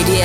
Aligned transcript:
Radio. 0.00 0.24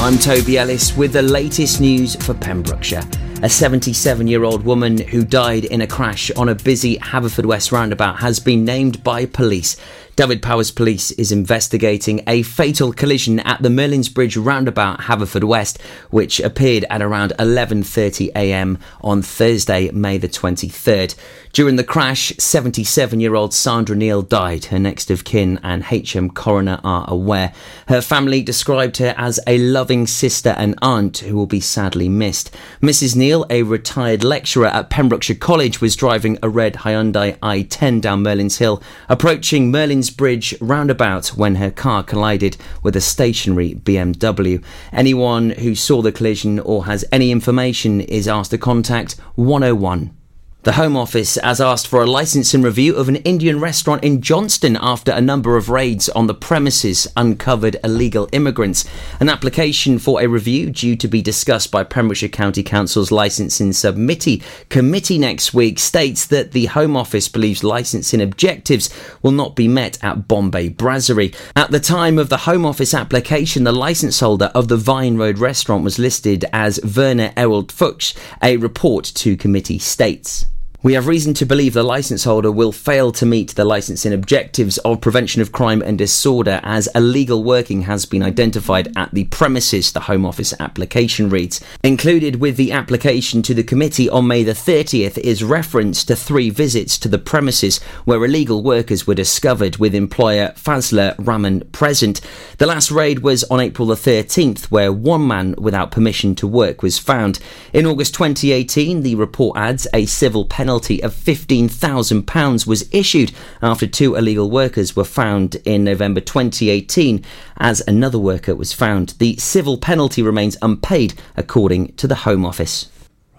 I'm 0.00 0.18
Toby 0.18 0.58
Ellis 0.58 0.96
with 0.96 1.12
the 1.12 1.22
latest 1.22 1.80
news 1.80 2.16
for 2.16 2.34
Pembrokeshire. 2.34 3.02
A 3.42 3.48
77 3.48 4.26
year 4.26 4.42
old 4.42 4.64
woman 4.64 4.98
who 4.98 5.24
died 5.24 5.66
in 5.66 5.80
a 5.80 5.86
crash 5.86 6.32
on 6.32 6.48
a 6.48 6.56
busy 6.56 6.98
Haverfordwest 6.98 7.70
roundabout 7.70 8.18
has 8.18 8.40
been 8.40 8.64
named 8.64 9.04
by 9.04 9.26
police. 9.26 9.76
Dyfed-Powys 10.16 10.70
Police 10.70 11.10
is 11.12 11.30
investigating 11.30 12.22
a 12.26 12.40
fatal 12.40 12.90
collision 12.90 13.38
at 13.40 13.62
the 13.62 13.68
Merlin's 13.68 14.08
Bridge 14.08 14.38
roundabout 14.38 15.00
Haverfordwest, 15.00 15.78
which 16.08 16.40
appeared 16.40 16.86
at 16.88 17.02
around 17.02 17.34
11:30 17.38 18.30
a.m. 18.34 18.78
on 19.02 19.20
Thursday, 19.20 19.90
May 19.90 20.16
the 20.16 20.26
23rd. 20.26 21.14
During 21.52 21.76
the 21.76 21.84
crash, 21.84 22.32
77-year-old 22.32 23.52
Sandra 23.52 23.96
Neal 23.96 24.22
died. 24.22 24.66
Her 24.66 24.78
next 24.78 25.10
of 25.10 25.24
kin 25.24 25.60
and 25.62 25.84
HM 25.84 26.30
coroner 26.30 26.80
are 26.82 27.04
aware. 27.08 27.52
Her 27.88 28.00
family 28.00 28.42
described 28.42 28.96
her 28.98 29.14
as 29.18 29.38
a 29.46 29.58
loving 29.58 30.06
sister 30.06 30.54
and 30.56 30.78
aunt 30.80 31.18
who 31.18 31.34
will 31.34 31.46
be 31.46 31.60
sadly 31.60 32.08
missed. 32.08 32.54
Mrs. 32.82 33.16
Neal, 33.16 33.44
a 33.50 33.62
retired 33.64 34.24
lecturer 34.24 34.66
at 34.66 34.88
Pembrokeshire 34.90 35.36
College, 35.36 35.82
was 35.82 35.96
driving 35.96 36.38
a 36.42 36.48
red 36.48 36.74
Hyundai 36.74 37.38
i10 37.38 38.00
down 38.00 38.22
Merlin's 38.22 38.58
Hill, 38.58 38.82
approaching 39.08 39.70
Merlin's 39.70 40.05
Bridge 40.10 40.54
roundabout 40.60 41.28
when 41.28 41.56
her 41.56 41.70
car 41.70 42.02
collided 42.02 42.56
with 42.82 42.96
a 42.96 43.00
stationary 43.00 43.74
BMW. 43.74 44.62
Anyone 44.92 45.50
who 45.50 45.74
saw 45.74 46.02
the 46.02 46.12
collision 46.12 46.58
or 46.58 46.86
has 46.86 47.04
any 47.10 47.30
information 47.30 48.00
is 48.00 48.28
asked 48.28 48.50
to 48.52 48.58
contact 48.58 49.14
101. 49.34 50.16
The 50.66 50.72
Home 50.72 50.96
Office 50.96 51.36
has 51.36 51.60
asked 51.60 51.86
for 51.86 52.02
a 52.02 52.06
license 52.06 52.26
licensing 52.26 52.62
review 52.62 52.96
of 52.96 53.08
an 53.08 53.16
Indian 53.16 53.60
restaurant 53.60 54.02
in 54.02 54.20
Johnston 54.20 54.76
after 54.80 55.12
a 55.12 55.20
number 55.20 55.56
of 55.56 55.68
raids 55.68 56.08
on 56.08 56.26
the 56.26 56.34
premises 56.34 57.06
uncovered 57.16 57.76
illegal 57.84 58.28
immigrants. 58.32 58.84
An 59.20 59.28
application 59.28 60.00
for 60.00 60.20
a 60.20 60.26
review 60.26 60.70
due 60.70 60.96
to 60.96 61.06
be 61.06 61.22
discussed 61.22 61.70
by 61.70 61.84
Pembrokeshire 61.84 62.30
County 62.30 62.64
Council's 62.64 63.12
licensing 63.12 63.72
subcommittee 63.72 64.42
committee 64.68 65.18
next 65.18 65.54
week 65.54 65.78
states 65.78 66.26
that 66.26 66.50
the 66.50 66.66
Home 66.66 66.96
Office 66.96 67.28
believes 67.28 67.62
licensing 67.62 68.20
objectives 68.20 68.90
will 69.22 69.30
not 69.30 69.54
be 69.54 69.68
met 69.68 70.02
at 70.02 70.26
Bombay 70.26 70.70
Brasserie. 70.70 71.32
At 71.54 71.70
the 71.70 71.78
time 71.78 72.18
of 72.18 72.28
the 72.28 72.38
Home 72.38 72.66
Office 72.66 72.92
application, 72.92 73.62
the 73.62 73.70
license 73.70 74.18
holder 74.18 74.50
of 74.52 74.66
the 74.66 74.76
Vine 74.76 75.16
Road 75.16 75.38
restaurant 75.38 75.84
was 75.84 76.00
listed 76.00 76.44
as 76.52 76.80
Werner 76.82 77.32
Ewald 77.36 77.70
Fuchs, 77.70 78.14
a 78.42 78.56
report 78.56 79.04
to 79.14 79.36
committee 79.36 79.78
states. 79.78 80.46
We 80.82 80.92
have 80.92 81.06
reason 81.06 81.32
to 81.34 81.46
believe 81.46 81.72
the 81.72 81.82
licence 81.82 82.24
holder 82.24 82.52
will 82.52 82.70
fail 82.70 83.10
to 83.12 83.24
meet 83.24 83.54
the 83.54 83.64
licensing 83.64 84.12
objectives 84.12 84.76
of 84.78 85.00
prevention 85.00 85.40
of 85.40 85.50
crime 85.50 85.80
and 85.80 85.96
disorder 85.96 86.60
as 86.62 86.86
illegal 86.94 87.42
working 87.42 87.82
has 87.82 88.04
been 88.04 88.22
identified 88.22 88.92
at 88.94 89.12
the 89.14 89.24
premises, 89.24 89.90
the 89.90 90.00
Home 90.00 90.26
Office 90.26 90.52
application 90.60 91.30
reads. 91.30 91.62
Included 91.82 92.40
with 92.40 92.58
the 92.58 92.72
application 92.72 93.40
to 93.42 93.54
the 93.54 93.64
committee 93.64 94.08
on 94.10 94.26
May 94.26 94.42
the 94.42 94.52
30th 94.52 95.16
is 95.18 95.42
reference 95.42 96.04
to 96.04 96.14
three 96.14 96.50
visits 96.50 96.98
to 96.98 97.08
the 97.08 97.18
premises 97.18 97.82
where 98.04 98.22
illegal 98.22 98.62
workers 98.62 99.06
were 99.06 99.14
discovered 99.14 99.78
with 99.78 99.94
employer 99.94 100.52
Fazla 100.56 101.14
Rahman 101.18 101.62
present. 101.72 102.20
The 102.58 102.66
last 102.66 102.90
raid 102.90 103.20
was 103.20 103.44
on 103.44 103.60
April 103.60 103.88
the 103.88 103.94
13th 103.94 104.66
where 104.66 104.92
one 104.92 105.26
man 105.26 105.54
without 105.56 105.90
permission 105.90 106.34
to 106.36 106.46
work 106.46 106.82
was 106.82 106.98
found. 106.98 107.40
In 107.72 107.86
August 107.86 108.12
2018, 108.14 109.00
the 109.00 109.14
report 109.14 109.56
adds 109.56 109.88
a 109.94 110.04
civil 110.04 110.44
penalty 110.44 110.65
penalty 110.66 111.00
of 111.00 111.14
£15,000 111.14 112.66
was 112.66 112.92
issued 112.92 113.30
after 113.62 113.86
two 113.86 114.16
illegal 114.16 114.50
workers 114.50 114.96
were 114.96 115.04
found 115.04 115.54
in 115.64 115.84
November 115.84 116.20
2018 116.20 117.24
as 117.58 117.86
another 117.86 118.18
worker 118.18 118.52
was 118.52 118.72
found. 118.72 119.10
The 119.20 119.36
civil 119.36 119.78
penalty 119.78 120.22
remains 120.22 120.56
unpaid, 120.60 121.14
according 121.36 121.92
to 121.98 122.08
the 122.08 122.16
Home 122.26 122.44
Office. 122.44 122.90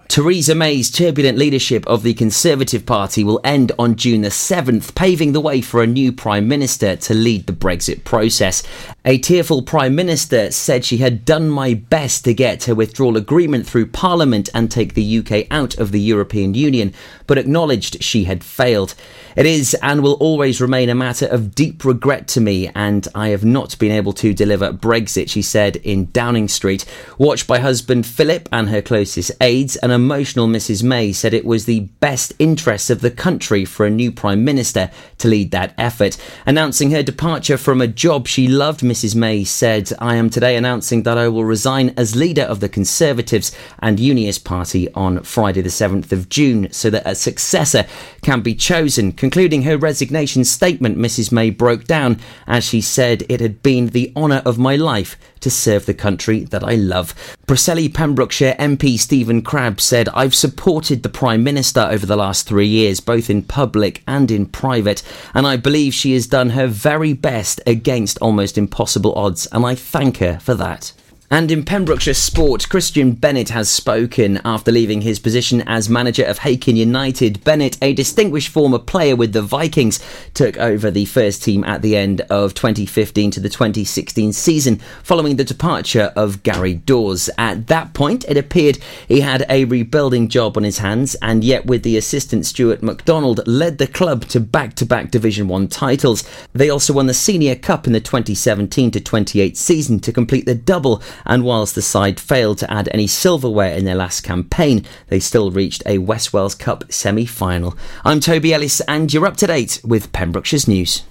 Theresa 0.08 0.54
May's 0.54 0.90
turbulent 0.90 1.36
leadership 1.36 1.86
of 1.86 2.02
the 2.02 2.14
Conservative 2.14 2.86
Party 2.86 3.22
will 3.22 3.42
end 3.44 3.72
on 3.78 3.94
June 3.96 4.22
the 4.22 4.30
7th, 4.30 4.94
paving 4.94 5.32
the 5.32 5.40
way 5.40 5.60
for 5.60 5.82
a 5.82 5.86
new 5.86 6.12
Prime 6.12 6.48
Minister 6.48 6.96
to 6.96 7.12
lead 7.12 7.46
the 7.46 7.52
Brexit 7.52 8.04
process. 8.04 8.62
A 9.08 9.16
tearful 9.16 9.62
Prime 9.62 9.94
Minister 9.94 10.50
said 10.50 10.84
she 10.84 10.98
had 10.98 11.24
done 11.24 11.48
my 11.48 11.72
best 11.72 12.26
to 12.26 12.34
get 12.34 12.64
her 12.64 12.74
withdrawal 12.74 13.16
agreement 13.16 13.66
through 13.66 13.86
Parliament 13.86 14.50
and 14.52 14.70
take 14.70 14.92
the 14.92 15.18
UK 15.20 15.46
out 15.50 15.78
of 15.78 15.92
the 15.92 16.00
European 16.00 16.52
Union, 16.52 16.92
but 17.26 17.38
acknowledged 17.38 18.04
she 18.04 18.24
had 18.24 18.44
failed. 18.44 18.94
It 19.34 19.46
is 19.46 19.72
and 19.82 20.02
will 20.02 20.14
always 20.14 20.60
remain 20.60 20.90
a 20.90 20.94
matter 20.94 21.24
of 21.24 21.54
deep 21.54 21.86
regret 21.86 22.28
to 22.28 22.40
me, 22.42 22.68
and 22.74 23.08
I 23.14 23.28
have 23.28 23.46
not 23.46 23.78
been 23.78 23.92
able 23.92 24.12
to 24.14 24.34
deliver 24.34 24.74
Brexit, 24.74 25.30
she 25.30 25.40
said 25.40 25.76
in 25.76 26.10
Downing 26.12 26.48
Street. 26.48 26.84
Watched 27.16 27.46
by 27.46 27.60
husband 27.60 28.04
Philip 28.04 28.46
and 28.52 28.68
her 28.68 28.82
closest 28.82 29.32
aides, 29.40 29.76
an 29.76 29.90
emotional 29.90 30.48
Mrs 30.48 30.82
May 30.82 31.12
said 31.12 31.32
it 31.32 31.46
was 31.46 31.64
the 31.64 31.88
best 32.00 32.34
interests 32.38 32.90
of 32.90 33.00
the 33.00 33.10
country 33.10 33.64
for 33.64 33.86
a 33.86 33.90
new 33.90 34.12
Prime 34.12 34.44
Minister 34.44 34.90
to 35.16 35.28
lead 35.28 35.50
that 35.52 35.72
effort. 35.78 36.18
Announcing 36.44 36.90
her 36.90 37.02
departure 37.02 37.56
from 37.56 37.80
a 37.80 37.86
job 37.86 38.26
she 38.26 38.48
loved, 38.48 38.80
Mrs 38.80 38.97
May 39.14 39.44
said, 39.44 39.92
I 40.00 40.16
am 40.16 40.28
today 40.28 40.56
announcing 40.56 41.04
that 41.04 41.16
I 41.16 41.28
will 41.28 41.44
resign 41.44 41.94
as 41.96 42.16
leader 42.16 42.42
of 42.42 42.60
the 42.60 42.68
Conservatives 42.68 43.52
and 43.78 44.00
Unionist 44.00 44.44
Party 44.44 44.92
on 44.92 45.22
Friday, 45.22 45.60
the 45.60 45.68
7th 45.68 46.10
of 46.10 46.28
June, 46.28 46.68
so 46.72 46.90
that 46.90 47.06
a 47.06 47.14
successor 47.14 47.86
can 48.22 48.40
be 48.40 48.54
chosen. 48.54 49.12
Concluding 49.12 49.62
her 49.62 49.78
resignation 49.78 50.44
statement, 50.44 50.98
Mrs 50.98 51.30
May 51.30 51.50
broke 51.50 51.84
down 51.84 52.18
as 52.46 52.64
she 52.64 52.80
said, 52.80 53.24
It 53.28 53.40
had 53.40 53.62
been 53.62 53.86
the 53.86 54.12
honour 54.16 54.42
of 54.44 54.58
my 54.58 54.74
life 54.74 55.16
to 55.40 55.50
serve 55.50 55.86
the 55.86 55.94
country 55.94 56.40
that 56.44 56.64
I 56.64 56.74
love. 56.74 57.14
Preseli 57.46 57.92
Pembrokeshire 57.92 58.56
MP 58.58 58.98
Stephen 58.98 59.42
Crabb 59.42 59.80
said, 59.80 60.08
I've 60.10 60.34
supported 60.34 61.02
the 61.02 61.08
Prime 61.08 61.42
Minister 61.42 61.80
over 61.80 62.06
the 62.06 62.16
last 62.16 62.46
three 62.46 62.66
years, 62.66 63.00
both 63.00 63.30
in 63.30 63.42
public 63.42 64.02
and 64.06 64.30
in 64.30 64.46
private, 64.46 65.02
and 65.34 65.46
I 65.46 65.56
believe 65.56 65.94
she 65.94 66.14
has 66.14 66.26
done 66.26 66.50
her 66.50 66.66
very 66.66 67.12
best 67.12 67.60
against 67.66 68.18
almost 68.20 68.58
impossible 68.58 69.14
odds, 69.14 69.46
and 69.52 69.64
I 69.64 69.74
thank 69.74 70.18
her 70.18 70.38
for 70.40 70.54
that. 70.54 70.92
And 71.30 71.50
in 71.50 71.62
Pembrokeshire 71.62 72.14
sport, 72.14 72.70
Christian 72.70 73.12
Bennett 73.12 73.50
has 73.50 73.68
spoken 73.68 74.40
after 74.46 74.72
leaving 74.72 75.02
his 75.02 75.18
position 75.18 75.60
as 75.66 75.90
manager 75.90 76.24
of 76.24 76.38
Hakin 76.38 76.74
United. 76.74 77.44
Bennett, 77.44 77.76
a 77.82 77.92
distinguished 77.92 78.48
former 78.48 78.78
player 78.78 79.14
with 79.14 79.34
the 79.34 79.42
Vikings, 79.42 80.00
took 80.32 80.56
over 80.56 80.90
the 80.90 81.04
first 81.04 81.42
team 81.42 81.64
at 81.64 81.82
the 81.82 81.96
end 81.96 82.22
of 82.22 82.54
2015 82.54 83.30
to 83.32 83.40
the 83.40 83.50
2016 83.50 84.32
season 84.32 84.76
following 85.02 85.36
the 85.36 85.44
departure 85.44 86.14
of 86.16 86.42
Gary 86.42 86.72
Dawes. 86.72 87.28
At 87.36 87.66
that 87.66 87.92
point, 87.92 88.24
it 88.26 88.38
appeared 88.38 88.78
he 89.06 89.20
had 89.20 89.44
a 89.50 89.66
rebuilding 89.66 90.28
job 90.28 90.56
on 90.56 90.62
his 90.62 90.78
hands, 90.78 91.14
and 91.16 91.44
yet 91.44 91.66
with 91.66 91.82
the 91.82 91.98
assistant 91.98 92.46
Stuart 92.46 92.82
MacDonald 92.82 93.46
led 93.46 93.76
the 93.76 93.86
club 93.86 94.24
to 94.28 94.40
back-to-back 94.40 95.10
Division 95.10 95.46
1 95.46 95.68
titles. 95.68 96.24
They 96.54 96.70
also 96.70 96.94
won 96.94 97.06
the 97.06 97.12
Senior 97.12 97.54
Cup 97.54 97.86
in 97.86 97.92
the 97.92 98.00
2017 98.00 98.92
to 98.92 99.00
28 99.00 99.58
season 99.58 100.00
to 100.00 100.10
complete 100.10 100.46
the 100.46 100.54
double 100.54 101.02
and 101.24 101.44
whilst 101.44 101.74
the 101.74 101.82
side 101.82 102.20
failed 102.20 102.58
to 102.58 102.70
add 102.72 102.88
any 102.92 103.06
silverware 103.06 103.74
in 103.74 103.84
their 103.84 103.94
last 103.94 104.22
campaign, 104.22 104.84
they 105.08 105.20
still 105.20 105.50
reached 105.50 105.82
a 105.86 105.98
West 105.98 106.32
Wales 106.32 106.54
Cup 106.54 106.84
semi 106.92 107.26
final. 107.26 107.76
I'm 108.04 108.20
Toby 108.20 108.54
Ellis, 108.54 108.80
and 108.82 109.12
you're 109.12 109.26
up 109.26 109.36
to 109.38 109.46
date 109.46 109.80
with 109.84 110.12
Pembrokeshire's 110.12 110.68
news. 110.68 111.02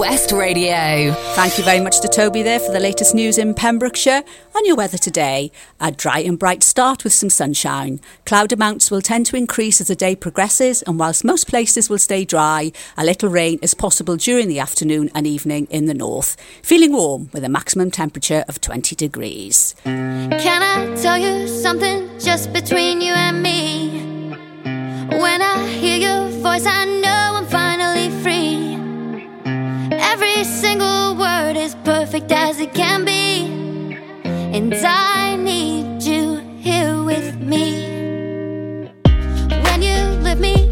West 0.00 0.32
Radio. 0.32 1.12
Thank 1.34 1.58
you 1.58 1.64
very 1.64 1.78
much 1.78 2.00
to 2.00 2.08
Toby 2.08 2.42
there 2.42 2.58
for 2.58 2.72
the 2.72 2.80
latest 2.80 3.14
news 3.14 3.36
in 3.36 3.52
Pembrokeshire. 3.52 4.22
On 4.56 4.64
your 4.64 4.74
weather 4.74 4.96
today, 4.96 5.52
a 5.78 5.92
dry 5.92 6.20
and 6.20 6.38
bright 6.38 6.62
start 6.62 7.04
with 7.04 7.12
some 7.12 7.28
sunshine. 7.28 8.00
Cloud 8.24 8.50
amounts 8.50 8.90
will 8.90 9.02
tend 9.02 9.26
to 9.26 9.36
increase 9.36 9.78
as 9.78 9.88
the 9.88 9.94
day 9.94 10.16
progresses, 10.16 10.80
and 10.84 10.98
whilst 10.98 11.22
most 11.22 11.48
places 11.48 11.90
will 11.90 11.98
stay 11.98 12.24
dry, 12.24 12.72
a 12.96 13.04
little 13.04 13.28
rain 13.28 13.58
is 13.60 13.74
possible 13.74 14.16
during 14.16 14.48
the 14.48 14.58
afternoon 14.58 15.10
and 15.14 15.26
evening 15.26 15.66
in 15.68 15.84
the 15.84 15.92
north. 15.92 16.34
Feeling 16.62 16.94
warm 16.94 17.28
with 17.34 17.44
a 17.44 17.50
maximum 17.50 17.90
temperature 17.90 18.42
of 18.48 18.58
20 18.58 18.96
degrees. 18.96 19.74
Can 19.84 20.62
I 20.62 20.96
tell 20.96 21.18
you 21.18 21.46
something 21.46 22.08
just 22.18 22.54
between 22.54 23.02
you 23.02 23.12
and 23.12 23.42
me? 23.42 24.00
When 25.10 25.42
I 25.42 25.68
hear 25.68 25.98
your 25.98 26.28
voice, 26.40 26.64
I 26.64 26.86
know 26.86 27.19
perfect 32.20 32.32
as 32.32 32.60
it 32.60 32.74
can 32.74 33.04
be. 33.04 33.46
And 34.24 34.74
I 34.74 35.36
need 35.36 36.02
you 36.02 36.38
here 36.58 37.02
with 37.02 37.36
me. 37.40 38.88
When 39.64 39.82
you 39.82 39.96
lift 40.22 40.40
me 40.40 40.69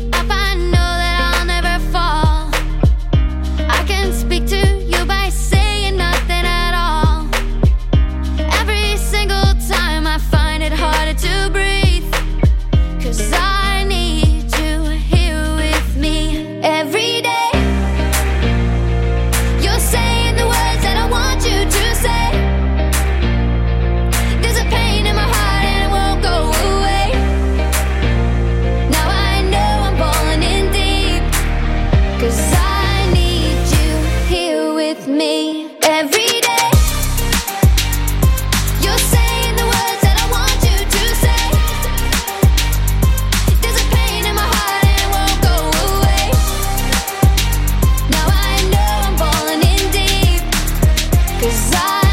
Cause 51.41 51.71
I 51.73 52.08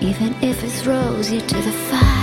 even 0.00 0.34
if 0.42 0.62
it 0.62 0.70
throws 0.70 1.30
you 1.30 1.40
to 1.40 1.54
the 1.56 1.72
fire. 1.72 2.17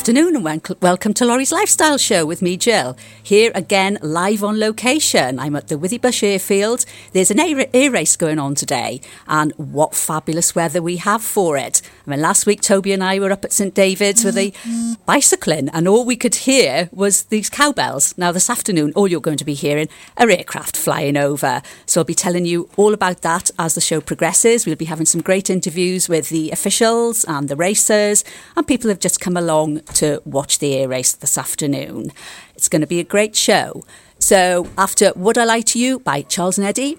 afternoon 0.00 0.29
and 0.46 0.76
welcome 0.80 1.12
to 1.12 1.24
Lawrie's 1.26 1.52
Lifestyle 1.52 1.98
Show 1.98 2.24
with 2.24 2.40
me, 2.40 2.56
Jill. 2.56 2.96
Here 3.22 3.52
again, 3.54 3.98
live 4.00 4.42
on 4.42 4.58
location. 4.58 5.38
I'm 5.38 5.54
at 5.54 5.68
the 5.68 5.74
Withybush 5.74 6.22
Airfield. 6.22 6.86
There's 7.12 7.30
an 7.30 7.38
air, 7.40 7.90
race 7.90 8.16
going 8.16 8.38
on 8.38 8.54
today, 8.54 9.02
and 9.28 9.52
what 9.56 9.94
fabulous 9.94 10.54
weather 10.54 10.80
we 10.80 10.96
have 10.96 11.22
for 11.22 11.58
it. 11.58 11.82
I 12.06 12.10
mean, 12.10 12.22
last 12.22 12.46
week, 12.46 12.62
Toby 12.62 12.92
and 12.92 13.04
I 13.04 13.18
were 13.18 13.32
up 13.32 13.44
at 13.44 13.52
St 13.52 13.74
David's 13.74 14.24
with 14.24 14.38
a 14.38 14.52
mm-hmm. 14.52 14.94
bicycling, 15.04 15.68
and 15.70 15.86
all 15.86 16.06
we 16.06 16.16
could 16.16 16.34
hear 16.34 16.88
was 16.92 17.24
these 17.24 17.50
cowbells. 17.50 18.16
Now, 18.16 18.32
this 18.32 18.48
afternoon, 18.48 18.92
all 18.94 19.08
you're 19.08 19.20
going 19.20 19.36
to 19.36 19.44
be 19.44 19.54
hearing 19.54 19.88
are 20.16 20.30
aircraft 20.30 20.76
flying 20.76 21.16
over. 21.16 21.60
So 21.84 22.00
I'll 22.00 22.04
be 22.04 22.14
telling 22.14 22.46
you 22.46 22.70
all 22.76 22.94
about 22.94 23.22
that 23.22 23.50
as 23.58 23.74
the 23.74 23.80
show 23.80 24.00
progresses. 24.00 24.64
We'll 24.64 24.76
be 24.76 24.86
having 24.86 25.06
some 25.06 25.20
great 25.20 25.50
interviews 25.50 26.08
with 26.08 26.30
the 26.30 26.50
officials 26.50 27.24
and 27.24 27.48
the 27.48 27.56
racers, 27.56 28.24
and 28.56 28.66
people 28.66 28.88
have 28.88 29.00
just 29.00 29.20
come 29.20 29.36
along 29.36 29.80
to 29.94 30.22
watch 30.30 30.58
the 30.58 30.74
air 30.74 30.88
race 30.88 31.12
this 31.12 31.36
afternoon. 31.36 32.12
It's 32.54 32.68
going 32.68 32.80
to 32.80 32.86
be 32.86 33.00
a 33.00 33.04
great 33.04 33.36
show. 33.36 33.84
So, 34.18 34.68
after 34.76 35.12
Would 35.16 35.38
I 35.38 35.44
Lie 35.44 35.60
to 35.62 35.78
You 35.78 36.00
by 36.00 36.22
Charles 36.22 36.58
and 36.58 36.66
Eddie. 36.66 36.98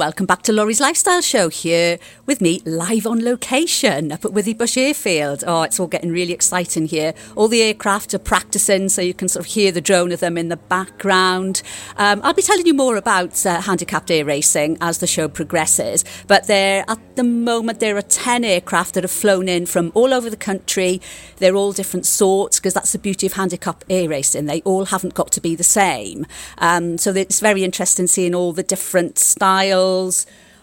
Welcome 0.00 0.24
back 0.24 0.40
to 0.44 0.54
Lawrie's 0.54 0.80
Lifestyle 0.80 1.20
Show 1.20 1.50
here 1.50 1.98
with 2.24 2.40
me 2.40 2.62
live 2.64 3.06
on 3.06 3.22
location 3.22 4.10
up 4.10 4.24
at 4.24 4.30
Withybush 4.30 4.78
Airfield. 4.78 5.44
Oh, 5.46 5.60
it's 5.60 5.78
all 5.78 5.88
getting 5.88 6.10
really 6.10 6.32
exciting 6.32 6.86
here. 6.86 7.12
All 7.36 7.48
the 7.48 7.60
aircraft 7.60 8.14
are 8.14 8.18
practicing, 8.18 8.88
so 8.88 9.02
you 9.02 9.12
can 9.12 9.28
sort 9.28 9.44
of 9.44 9.52
hear 9.52 9.70
the 9.70 9.82
drone 9.82 10.10
of 10.10 10.20
them 10.20 10.38
in 10.38 10.48
the 10.48 10.56
background. 10.56 11.60
Um, 11.98 12.22
I'll 12.24 12.32
be 12.32 12.40
telling 12.40 12.64
you 12.64 12.72
more 12.72 12.96
about 12.96 13.44
uh, 13.44 13.60
handicapped 13.60 14.10
air 14.10 14.24
racing 14.24 14.78
as 14.80 14.98
the 14.98 15.06
show 15.06 15.28
progresses. 15.28 16.02
But 16.26 16.46
there, 16.46 16.82
at 16.88 17.16
the 17.16 17.24
moment, 17.24 17.80
there 17.80 17.98
are 17.98 18.02
10 18.02 18.42
aircraft 18.42 18.94
that 18.94 19.04
have 19.04 19.10
flown 19.10 19.48
in 19.48 19.66
from 19.66 19.92
all 19.94 20.14
over 20.14 20.30
the 20.30 20.36
country. 20.36 21.02
They're 21.36 21.56
all 21.56 21.72
different 21.72 22.06
sorts 22.06 22.58
because 22.58 22.72
that's 22.72 22.92
the 22.92 22.98
beauty 22.98 23.26
of 23.26 23.34
handicap 23.34 23.84
air 23.90 24.08
racing. 24.08 24.46
They 24.46 24.62
all 24.62 24.86
haven't 24.86 25.12
got 25.12 25.30
to 25.32 25.42
be 25.42 25.54
the 25.54 25.62
same. 25.62 26.24
Um, 26.56 26.96
so 26.96 27.10
it's 27.10 27.40
very 27.40 27.64
interesting 27.64 28.06
seeing 28.06 28.34
all 28.34 28.54
the 28.54 28.62
different 28.62 29.18
styles, 29.18 29.89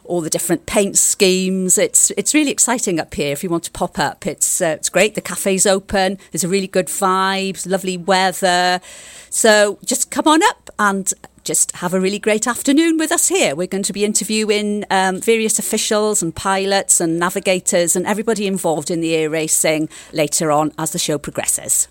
all 0.07 0.21
the 0.21 0.29
different 0.29 0.65
paint 0.65 0.97
schemes. 0.97 1.77
It's 1.77 2.11
it's 2.11 2.33
really 2.33 2.51
exciting 2.51 2.99
up 2.99 3.13
here. 3.13 3.31
If 3.31 3.43
you 3.43 3.49
want 3.49 3.63
to 3.65 3.71
pop 3.71 3.99
up, 3.99 4.25
it's 4.25 4.61
uh, 4.61 4.75
it's 4.77 4.89
great. 4.89 5.15
The 5.15 5.21
cafe's 5.21 5.65
open. 5.65 6.17
There's 6.31 6.43
a 6.43 6.47
really 6.47 6.67
good 6.67 6.87
vibe, 6.87 7.69
lovely 7.69 7.97
weather. 7.97 8.81
So 9.29 9.77
just 9.85 10.09
come 10.09 10.27
on 10.27 10.41
up 10.43 10.69
and 10.79 11.13
just 11.43 11.71
have 11.77 11.93
a 11.93 11.99
really 11.99 12.19
great 12.19 12.47
afternoon 12.47 12.97
with 12.97 13.11
us 13.11 13.29
here. 13.29 13.55
We're 13.55 13.67
going 13.67 13.83
to 13.83 13.93
be 13.93 14.03
interviewing 14.03 14.83
um, 14.89 15.21
various 15.21 15.59
officials 15.59 16.21
and 16.21 16.35
pilots 16.35 16.99
and 16.99 17.19
navigators 17.19 17.95
and 17.95 18.05
everybody 18.05 18.47
involved 18.47 18.91
in 18.91 18.99
the 18.99 19.15
air 19.15 19.29
racing 19.29 19.87
later 20.11 20.51
on 20.51 20.73
as 20.77 20.91
the 20.91 20.99
show 20.99 21.17
progresses. 21.17 21.87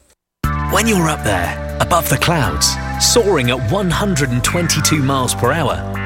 When 0.72 0.86
you're 0.86 1.08
up 1.08 1.24
there, 1.24 1.78
above 1.80 2.08
the 2.10 2.18
clouds, 2.18 2.68
soaring 3.00 3.50
at 3.50 3.70
122 3.72 5.02
miles 5.02 5.34
per 5.34 5.52
hour, 5.52 6.05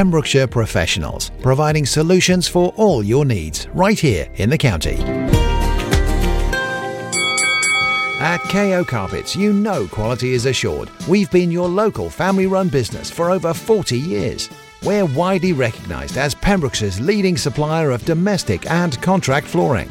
Pembrokeshire 0.00 0.46
Professionals, 0.46 1.30
providing 1.42 1.84
solutions 1.84 2.48
for 2.48 2.72
all 2.76 3.02
your 3.02 3.26
needs 3.26 3.68
right 3.74 4.00
here 4.00 4.30
in 4.36 4.48
the 4.48 4.56
county. 4.56 4.96
At 8.18 8.38
KO 8.48 8.82
Carpets, 8.82 9.36
you 9.36 9.52
know 9.52 9.86
quality 9.86 10.32
is 10.32 10.46
assured. 10.46 10.88
We've 11.06 11.30
been 11.30 11.50
your 11.50 11.68
local 11.68 12.08
family 12.08 12.46
run 12.46 12.70
business 12.70 13.10
for 13.10 13.30
over 13.30 13.52
40 13.52 13.98
years. 13.98 14.48
We're 14.84 15.04
widely 15.04 15.52
recognised 15.52 16.16
as 16.16 16.34
Pembrokeshire's 16.34 16.98
leading 16.98 17.36
supplier 17.36 17.90
of 17.90 18.02
domestic 18.06 18.70
and 18.70 18.98
contract 19.02 19.48
flooring. 19.48 19.90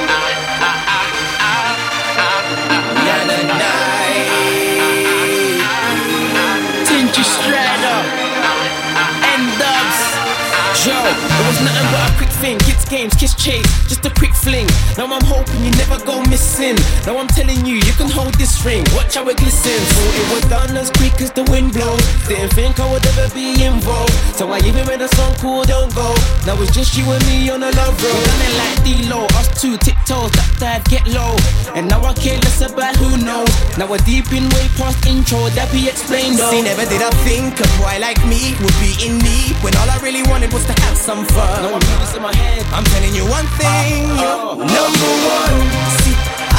Yo, 10.81 10.97
it 10.97 11.45
was 11.45 11.61
nothing 11.61 11.85
but 11.93 12.09
a 12.09 12.17
quick 12.17 12.33
thing. 12.41 12.57
Kids 12.65 12.85
games, 12.89 13.13
kiss 13.13 13.35
chase, 13.35 13.69
just 13.85 14.03
a 14.03 14.09
quick 14.17 14.33
fling. 14.33 14.65
Now 14.97 15.05
I'm 15.13 15.21
hoping 15.29 15.61
you 15.61 15.69
never 15.77 16.01
go 16.03 16.25
missing. 16.25 16.73
Now 17.05 17.21
I'm 17.21 17.27
telling 17.27 17.63
you, 17.69 17.75
you 17.77 17.93
can 18.01 18.09
hold 18.09 18.33
this 18.41 18.65
ring. 18.65 18.81
Watch 18.97 19.13
how 19.13 19.29
it 19.29 19.37
glistens. 19.37 19.85
Thought 19.93 20.17
it 20.17 20.27
was 20.33 20.43
done 20.49 20.73
as 20.75 20.89
quick 20.97 21.21
as 21.21 21.29
the 21.37 21.45
wind 21.53 21.73
blows. 21.73 22.01
Didn't 22.25 22.49
think 22.57 22.79
I 22.79 22.89
would 22.89 23.05
ever 23.13 23.29
be 23.29 23.61
involved. 23.61 24.09
So 24.33 24.49
I 24.49 24.57
even 24.65 24.87
made 24.89 25.01
a 25.01 25.09
song 25.13 25.35
called 25.37 25.67
Don't 25.67 25.93
Go. 25.93 26.17
Now 26.49 26.57
it's 26.57 26.73
just 26.73 26.97
you 26.97 27.05
and 27.13 27.21
me 27.29 27.51
on 27.53 27.61
a 27.61 27.69
love 27.77 27.93
road. 28.01 28.17
We 28.17 28.25
done 28.25 28.41
it 28.41 28.55
like 28.57 28.77
D-Lo, 28.81 29.29
us 29.37 29.53
two 29.61 29.77
tiptoes, 29.77 30.33
that 30.33 30.49
dive, 30.57 30.83
get 30.89 31.05
low. 31.13 31.37
And 31.77 31.85
now 31.93 32.01
I 32.01 32.17
care 32.17 32.41
less 32.41 32.65
about 32.65 32.97
who 32.97 33.21
knows. 33.21 33.53
Now 33.77 33.85
we're 33.85 34.01
deep 34.01 34.33
in 34.33 34.49
way 34.57 34.65
past 34.81 35.05
intro, 35.05 35.45
that 35.53 35.69
be 35.69 35.85
explained 35.85 36.41
though. 36.41 36.49
See, 36.49 36.65
never 36.65 36.89
did 36.89 37.05
I 37.05 37.13
think 37.21 37.61
a 37.61 37.69
boy 37.77 38.01
like 38.01 38.17
me 38.25 38.57
would 38.65 38.77
be 38.81 38.97
in 39.05 39.21
need 39.21 39.53
when 39.61 39.77
all 39.77 39.85
I 39.85 40.01
really 40.01 40.25
wanted 40.25 40.49
was 40.49 40.65
to 40.75 40.81
have 40.83 40.97
some 40.97 41.25
fun. 41.25 41.63
No 41.63 41.77
music 41.77 42.17
in 42.17 42.23
my 42.23 42.33
head. 42.35 42.63
I'm 42.71 42.83
telling 42.83 43.13
you 43.15 43.25
one 43.25 43.47
thing, 43.59 44.07
you're 44.21 44.55
number 44.55 45.11
one. 45.35 45.57
See, 45.99 46.15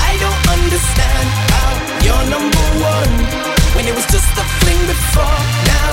I 0.08 0.10
don't 0.22 0.42
understand 0.56 1.26
how 1.52 1.70
you're 2.04 2.26
number 2.28 2.66
one 2.80 3.12
when 3.74 3.84
it 3.86 3.94
was 3.94 4.06
just 4.12 4.28
a 4.36 4.44
fling 4.60 4.82
before. 4.86 5.38
Now 5.72 5.92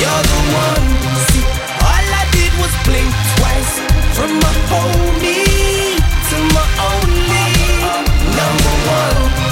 you're 0.00 0.22
the 0.32 0.40
one. 0.64 0.86
See, 1.30 1.44
all 1.82 2.06
I 2.20 2.24
did 2.36 2.52
was 2.62 2.72
blink 2.86 3.10
twice 3.36 3.72
from 4.16 4.30
my 4.44 4.54
homie 4.70 5.98
to 6.28 6.36
my 6.54 6.66
only 6.90 7.46
number 8.38 8.74
one. 8.90 9.45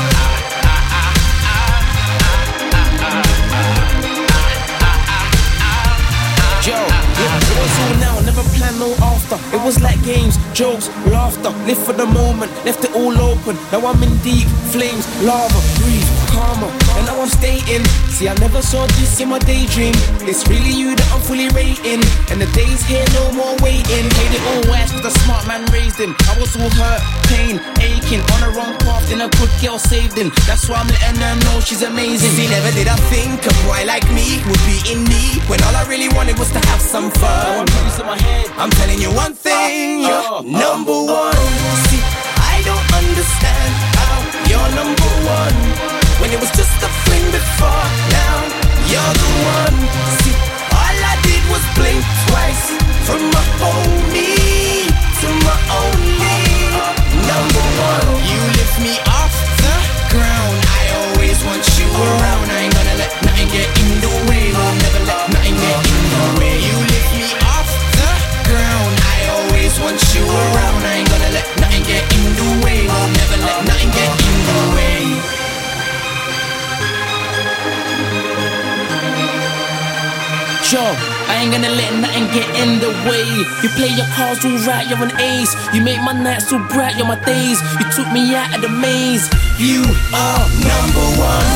After. 9.34 9.56
It 9.56 9.62
was 9.64 9.80
like 9.80 10.02
games, 10.04 10.38
jokes, 10.52 10.88
laughter. 11.06 11.50
Live 11.66 11.78
for 11.78 11.92
the 11.92 12.06
moment, 12.06 12.52
left 12.64 12.84
it 12.84 12.94
all 12.94 13.16
open. 13.18 13.56
Now 13.72 13.86
I'm 13.86 14.02
in 14.02 14.16
deep 14.22 14.48
flames, 14.72 15.04
lava, 15.22 15.60
breathe, 15.80 16.08
karma. 16.34 16.68
And 16.98 17.06
now 17.06 17.22
I'm 17.22 17.30
stating. 17.30 17.86
See, 18.10 18.28
I 18.28 18.34
never 18.42 18.60
saw 18.60 18.86
this 18.98 19.18
in 19.22 19.30
my 19.30 19.38
daydream. 19.38 19.94
It's 20.26 20.46
really 20.50 20.74
you 20.74 20.94
that 20.98 21.08
I'm 21.14 21.22
fully 21.22 21.48
rating. 21.54 22.02
And 22.30 22.42
the 22.42 22.50
days 22.52 22.82
here, 22.84 23.06
no 23.14 23.30
more 23.32 23.54
waiting. 23.62 24.04
Made 24.18 24.34
it 24.34 24.42
all 24.50 24.62
worse, 24.70 24.90
cause 24.90 25.06
the 25.06 25.14
smart 25.22 25.46
man 25.46 25.62
raised 25.70 25.98
him. 25.98 26.14
I 26.30 26.38
was 26.38 26.50
all 26.58 26.70
hurt, 26.74 27.02
pain, 27.30 27.62
aching. 27.78 28.22
On 28.34 28.38
the 28.42 28.50
wrong 28.54 28.74
path, 28.82 29.06
then 29.08 29.22
a 29.22 29.30
good 29.38 29.50
girl 29.62 29.78
saved 29.78 30.18
him. 30.18 30.34
That's 30.46 30.68
why 30.68 30.82
I'm 30.82 30.90
letting 30.90 31.22
her 31.22 31.34
know 31.46 31.62
she's 31.62 31.82
amazing. 31.82 32.30
See, 32.34 32.50
never 32.50 32.70
did 32.74 32.88
I 32.90 32.98
think 33.10 33.46
a 33.46 33.54
boy 33.66 33.86
like 33.86 34.06
me 34.10 34.42
would 34.46 34.62
be 34.66 34.78
in 34.90 35.06
need 35.06 35.42
when 35.46 35.62
all 35.62 35.74
I 35.74 35.86
really 35.86 36.10
wanted 36.14 36.38
was 36.38 36.50
to 36.52 36.60
have 36.70 36.82
some 36.82 37.10
fun. 37.22 37.66
music 37.82 38.00
in 38.02 38.06
my 38.06 38.18
head. 38.18 38.46
I'm 38.58 38.70
telling 38.82 39.00
you 39.00 39.10
one 39.14 39.34
thing, 39.34 40.02
you're 40.02 40.42
number 40.42 40.94
one. 40.94 41.38
See, 41.90 42.02
I 42.54 42.62
don't 42.66 42.88
understand 42.94 43.70
how 43.98 44.16
you're 44.50 44.70
number 44.74 45.10
one 45.26 45.73
when 46.24 46.32
it 46.32 46.40
was 46.40 46.50
just 46.56 46.72
a 46.80 46.88
fling 47.04 47.26
before. 47.30 47.84
Now 48.16 48.36
you're 48.88 49.14
the 49.24 49.30
one. 49.60 49.76
See, 50.24 50.32
all 50.72 50.96
I 51.12 51.14
did 51.20 51.42
was 51.52 51.64
blink 51.76 52.00
twice 52.28 52.64
from 53.04 53.20
my 53.28 53.44
homie 53.60 54.88
to 55.20 55.28
my 55.44 55.58
only 55.84 56.40
number 57.28 57.64
one. 57.92 58.08
You 58.24 58.40
lift 58.56 58.76
me 58.80 58.94
off 59.20 59.34
the 59.64 59.76
ground. 60.16 60.56
I 60.80 60.82
always 60.96 61.44
want 61.44 61.64
you 61.76 61.86
around. 61.92 62.43
Joe, 80.74 80.90
I 81.30 81.38
ain't 81.38 81.54
gonna 81.54 81.70
let 81.70 81.94
nothing 82.02 82.26
get 82.34 82.50
in 82.58 82.82
the 82.82 82.90
way. 83.06 83.22
You 83.62 83.68
play 83.78 83.94
your 83.94 84.10
cards 84.10 84.42
all 84.42 84.58
right, 84.66 84.82
you're 84.90 84.98
an 85.06 85.14
ace. 85.22 85.54
You 85.70 85.80
make 85.86 86.02
my 86.02 86.10
nights 86.10 86.50
so 86.50 86.58
bright, 86.66 86.98
you're 86.98 87.06
my 87.06 87.14
days. 87.22 87.62
You 87.78 87.86
took 87.94 88.10
me 88.10 88.34
out 88.34 88.50
of 88.50 88.60
the 88.60 88.74
maze. 88.82 89.30
You 89.54 89.86
are 90.10 90.42
number 90.66 91.06
one. 91.14 91.46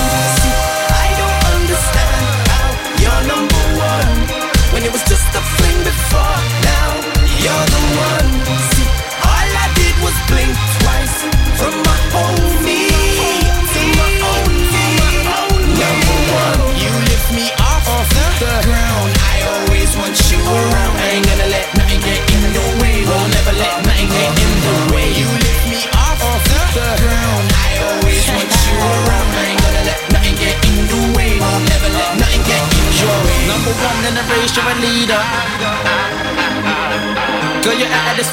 I 1.02 1.07
don't 1.18 1.42
understand 1.50 2.22
how 2.46 2.68
you're 3.02 3.22
number 3.26 3.62
one 3.74 4.18
when 4.70 4.87
it 4.87 4.92
was 4.94 5.02
just 5.11 5.26
a 5.35 5.42
fling 5.42 5.83
before. 5.83 6.38
Now 6.62 6.88
you're 7.42 7.66
the 7.74 7.83
one. 7.98 8.31
See, 8.70 8.87
all 9.26 9.50
I 9.50 9.66
did 9.74 9.94
was 9.98 10.14
blink 10.31 10.54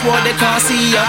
world, 0.06 0.24
they 0.26 0.34
can't 0.38 0.62
see 0.62 0.94
ya. 0.94 1.04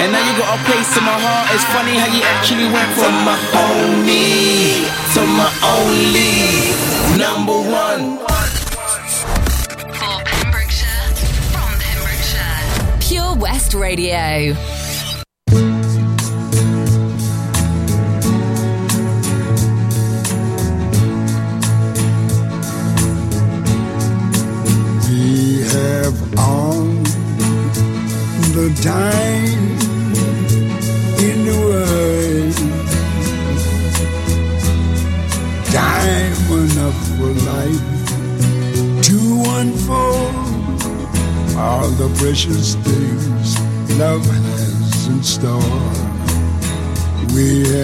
And 0.00 0.08
now 0.12 0.22
you 0.24 0.32
got 0.40 0.56
a 0.56 0.60
place 0.64 0.96
in 0.96 1.04
my 1.04 1.18
heart. 1.20 1.52
It's 1.54 1.64
funny 1.76 1.94
how 2.00 2.08
you 2.08 2.22
actually 2.34 2.68
went 2.72 2.90
from 2.96 3.14
my 3.28 3.36
homie 3.52 4.88
to 5.14 5.20
my 5.38 5.50
only 5.76 6.72
number 7.20 7.58
one. 7.84 8.18
For 10.00 10.16
Pembrokeshire, 10.24 11.12
from 11.52 11.70
Pembrokeshire. 11.78 12.98
Pure 13.00 13.34
West 13.36 13.74
Radio. 13.74 14.56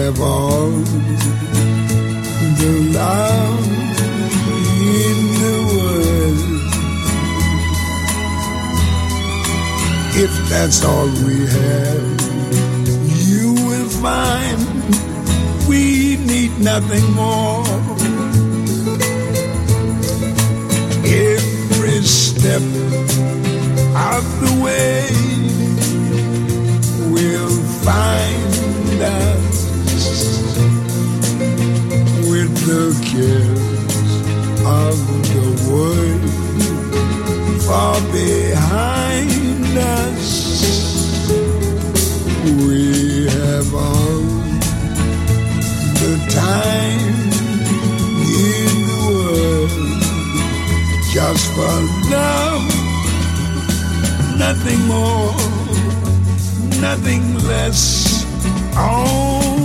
Have 0.07 0.21
all 0.21 0.69
the 2.59 2.73
love 2.93 3.67
in 5.03 5.17
the 5.43 5.57
world. 5.75 6.39
If 10.15 10.31
that's 10.47 10.79
all 10.85 11.09
we 11.27 11.37
have, 11.57 12.07
you 13.27 13.47
will 13.67 13.89
find 13.89 14.59
we 15.67 16.15
need 16.15 16.57
nothing 16.61 17.05
more. 17.11 17.67
Every 21.03 22.01
step 22.03 22.63
of 24.13 24.23
the 24.39 24.53
way 24.63 25.09
we'll 27.11 27.61
find 27.83 28.46
the 32.67 32.91
cares 33.11 34.11
of 34.65 34.97
the 35.31 35.47
world 35.71 36.31
far 37.61 37.95
behind 38.11 39.77
us. 39.77 40.27
We 42.43 43.27
have 43.27 43.73
all 43.73 44.21
the 46.01 46.13
time 46.27 47.31
in 48.43 48.73
the 48.89 48.99
world 49.07 49.71
just 51.13 51.45
for 51.55 51.77
love, 52.11 52.67
nothing 54.37 54.81
more, 54.87 55.35
nothing 56.81 57.23
less. 57.47 57.81
Only 58.77 59.56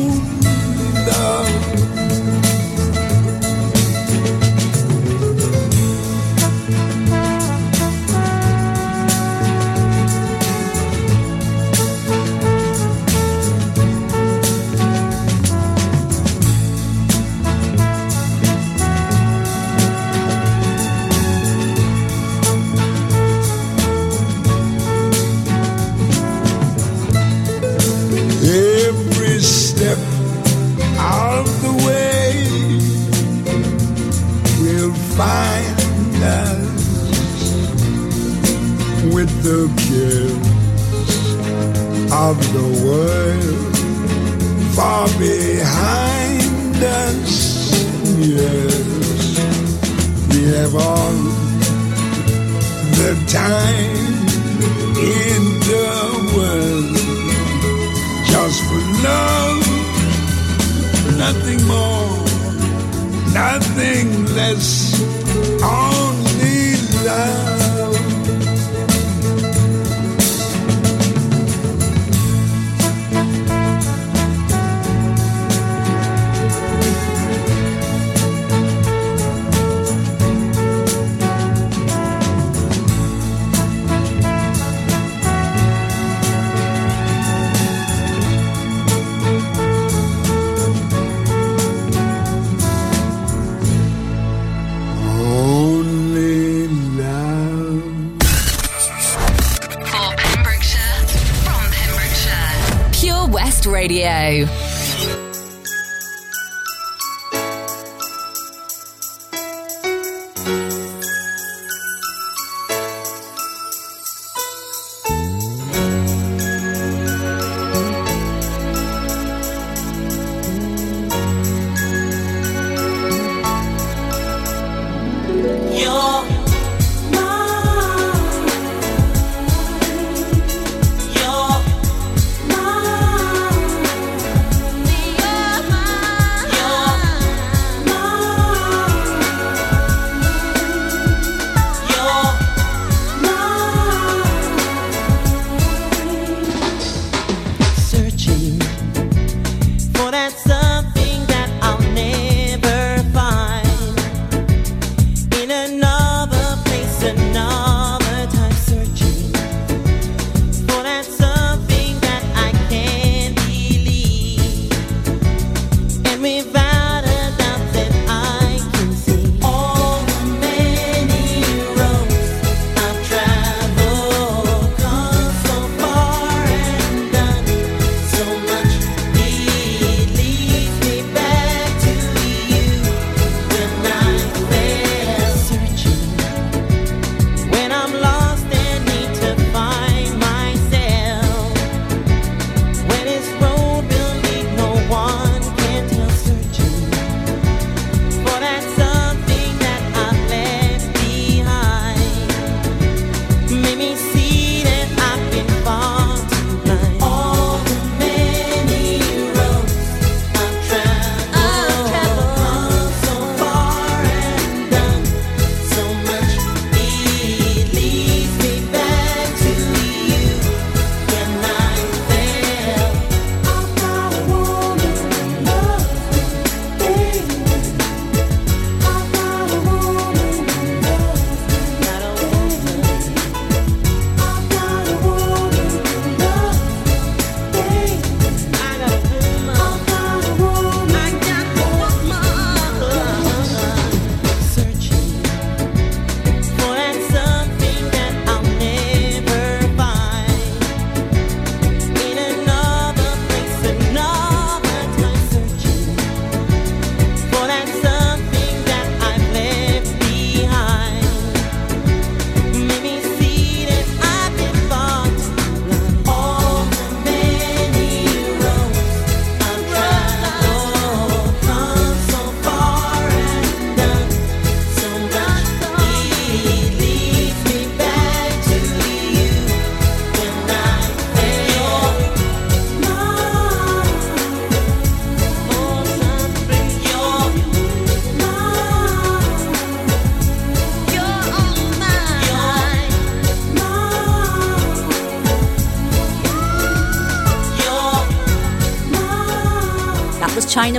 Radio. 103.67 104.47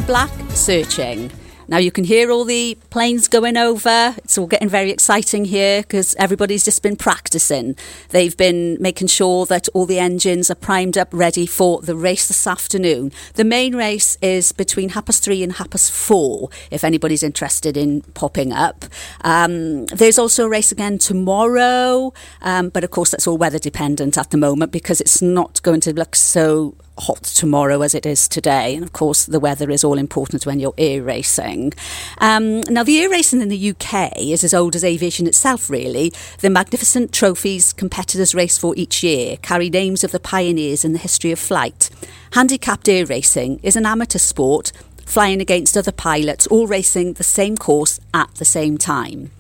Black, 0.06 0.32
Searching. 0.50 1.32
Now 1.70 1.78
you 1.78 1.90
can 1.90 2.04
hear 2.04 2.30
all 2.30 2.44
the 2.44 2.78
planes 2.90 3.30
going 3.30 3.56
over. 3.56 4.16
It's 4.18 4.38
all 4.38 4.48
getting 4.48 4.68
very 4.68 4.92
exciting 4.92 5.46
here 5.46 5.82
because 5.82 6.14
everybody's 6.16 6.66
just 6.66 6.84
been 6.84 6.98
practicing. 6.98 7.78
They've 8.10 8.36
been 8.36 8.78
making 8.82 9.08
sure 9.08 9.46
that 9.46 9.70
all 9.74 9.86
the 9.86 10.00
engines 10.00 10.52
are 10.52 10.56
primed 10.56 10.98
up, 10.98 11.08
ready 11.14 11.46
for 11.46 11.82
the 11.82 11.96
race 11.96 12.28
this 12.28 12.46
afternoon. 12.46 13.14
The 13.36 13.46
main 13.46 13.78
race 13.78 14.18
is 14.22 14.52
between 14.52 14.90
past 14.90 15.24
three 15.24 15.42
and 15.42 15.54
half 15.54 15.70
past 15.70 15.90
four, 15.90 16.50
if 16.70 16.84
anybody's 16.84 17.24
interested 17.24 17.78
in 17.78 18.02
popping 18.14 18.52
up. 18.52 18.84
Um, 19.22 19.86
there's 19.86 20.20
also 20.20 20.46
a 20.46 20.50
race 20.50 20.74
again 20.74 20.98
tomorrow, 20.98 22.12
um, 22.42 22.70
but 22.70 22.84
of 22.84 22.92
course 22.92 23.12
that's 23.12 23.26
all 23.26 23.38
weather 23.38 23.60
dependent 23.60 24.18
at 24.18 24.32
the 24.32 24.38
moment 24.38 24.74
because 24.74 25.00
it's 25.00 25.22
not 25.22 25.62
going 25.64 25.80
to 25.80 25.94
look 25.94 26.14
so 26.14 26.76
hot 26.98 27.24
tomorrow 27.24 27.82
as 27.82 27.96
it 27.96 28.06
is 28.06 28.28
today. 28.28 28.76
And 28.76 28.84
of 28.84 28.94
course, 28.94 29.26
the 29.26 29.40
weather 29.40 29.70
is 29.70 29.84
all 29.84 29.98
important 29.98 30.46
when 30.46 30.60
you're 30.60 30.74
air 30.78 31.04
racing. 31.04 31.74
Um, 32.20 32.62
now, 32.62 32.84
the 32.84 33.00
air 33.00 33.10
racing 33.10 33.42
in 33.42 33.50
the 33.50 33.70
UK 33.72 34.18
is 34.18 34.44
as 34.44 34.54
old 34.54 34.76
as 34.76 34.84
aviation 34.84 35.28
itself, 35.28 35.70
really. 35.70 36.12
The 36.40 36.50
magnificent 36.50 37.12
trophies 37.12 37.74
competitors 37.74 38.36
race 38.36 38.58
for 38.58 38.76
each 38.76 39.04
year 39.04 39.38
carry 39.38 39.70
names 39.70 40.04
of 40.04 40.12
the 40.12 40.20
pioneers 40.20 40.86
in 40.86 40.94
the 40.94 41.00
history 41.00 41.32
of 41.32 41.40
flight. 41.40 41.90
Handicapped 42.32 42.90
air 42.90 43.06
racing 43.06 43.60
is 43.64 43.76
an 43.76 43.86
amateur 43.86 44.20
sport 44.20 44.72
flying 45.06 45.42
against 45.42 45.78
other 45.78 45.92
pilots, 45.92 46.48
all 46.48 46.68
racing 46.68 47.14
the 47.14 47.24
same 47.24 47.58
course 47.58 48.00
at 48.14 48.34
the 48.36 48.46
same 48.46 48.78
time. 48.78 49.32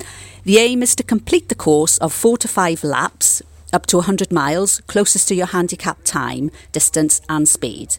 The 0.44 0.58
aim 0.58 0.84
is 0.84 0.96
to 0.98 1.04
complete 1.04 1.48
the 1.48 1.56
course 1.56 1.98
of 2.00 2.12
four 2.12 2.38
to 2.40 2.48
five 2.48 2.84
laps 2.84 3.42
up 3.74 3.86
to 3.88 3.98
100 3.98 4.32
miles, 4.32 4.82
closest 4.88 5.28
to 5.28 5.36
your 5.36 5.48
handicap 5.48 5.98
time, 6.04 6.52
distance, 6.72 7.22
and 7.28 7.50
speed. 7.50 7.98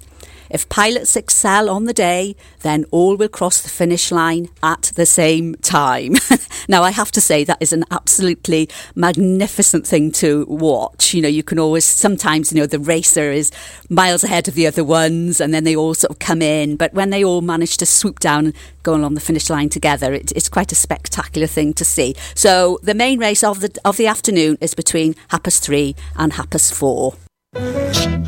If 0.55 0.69
pilots 0.69 1.17
excel 1.17 1.69
on 1.69 1.87
the 1.87 1.93
day, 1.93 2.37
then 2.61 2.85
all 2.93 3.17
will 3.17 3.29
cross 3.29 3.61
the 3.61 3.69
finish 3.69 4.13
line 4.13 4.49
at 4.63 4.93
the 4.95 5.05
same 5.05 5.57
time. 5.57 6.15
now, 6.69 6.85
I 6.85 6.93
have 6.93 7.11
to 7.11 7.21
say 7.21 7.43
that 7.43 7.59
is 7.61 7.73
an 7.73 7.85
absolutely 7.91 8.69
magnificent 8.95 9.85
thing 9.85 10.13
to 10.13 10.47
watch. 10.47 11.13
You 11.13 11.23
know, 11.23 11.29
you 11.29 11.43
can 11.43 11.59
always, 11.59 11.85
sometimes, 11.85 12.53
you 12.53 12.61
know, 12.61 12.67
the 12.67 12.79
racer 12.79 13.33
is 13.33 13.51
miles 13.91 14.23
ahead 14.23 14.47
of 14.47 14.55
the 14.55 14.69
other 14.69 14.85
ones 14.85 15.41
and 15.41 15.53
then 15.53 15.65
they 15.65 15.75
all 15.75 15.93
sort 15.93 16.13
of 16.13 16.21
come 16.21 16.41
in. 16.41 16.77
But 16.77 16.95
when 16.95 17.11
they 17.11 17.25
all 17.25 17.41
manage 17.41 17.77
to 17.79 17.87
swoop 17.87 18.21
down 18.21 18.45
and 18.47 18.55
go 18.85 18.95
along 18.95 19.15
the 19.15 19.21
finish 19.21 19.51
line 19.51 19.71
together, 19.71 20.15
it, 20.15 20.31
it's 20.37 20.49
quite 20.49 20.71
a 20.71 20.77
spectacular 20.77 21.49
thing 21.49 21.75
to 21.75 21.85
see. 21.85 22.15
So 22.37 22.79
the 22.81 22.95
main 22.95 23.19
race 23.19 23.43
of 23.43 23.59
the, 23.61 23.77
of 23.85 23.97
the 23.97 24.07
afternoon 24.07 24.59
is 24.61 24.73
between 24.73 25.15
Happas 25.33 25.59
3 25.59 25.97
and 26.17 26.35
Happas 26.35 26.73
4. 26.73 28.24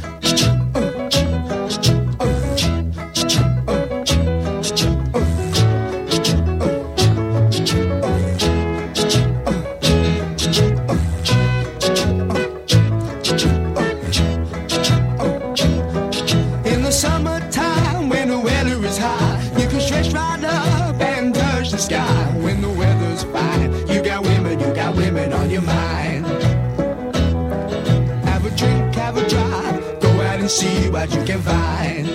What 31.07 31.19
you 31.19 31.25
can 31.25 31.41
find. 31.43 32.09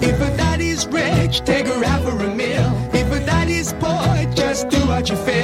If 0.00 0.20
a 0.20 0.36
daddy's 0.36 0.86
rich, 0.86 1.40
take 1.40 1.66
her 1.66 1.84
out 1.84 2.02
for 2.02 2.16
a 2.24 2.34
meal. 2.34 2.72
If 2.92 3.10
a 3.12 3.24
daddy's 3.24 3.72
poor, 3.74 4.32
just 4.34 4.68
do 4.68 4.78
what 4.86 5.08
you 5.08 5.16
feel. 5.16 5.39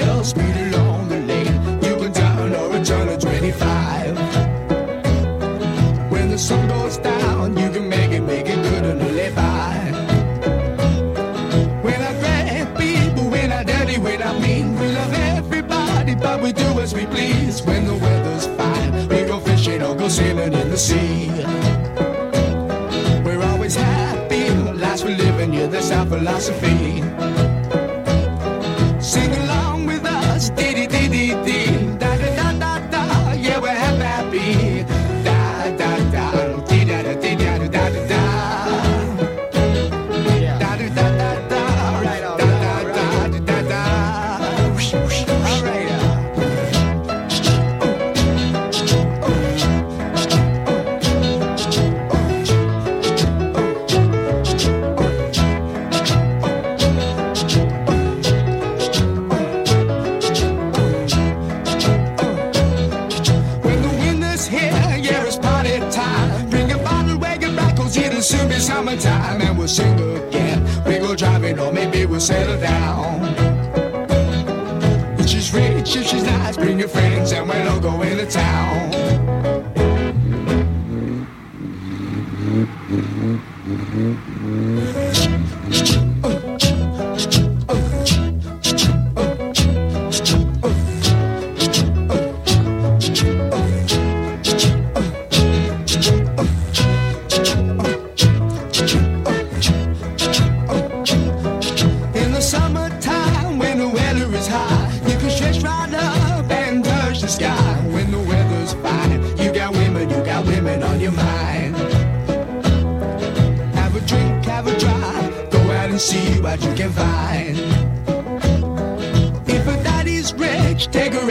Philosophy. 26.38 26.85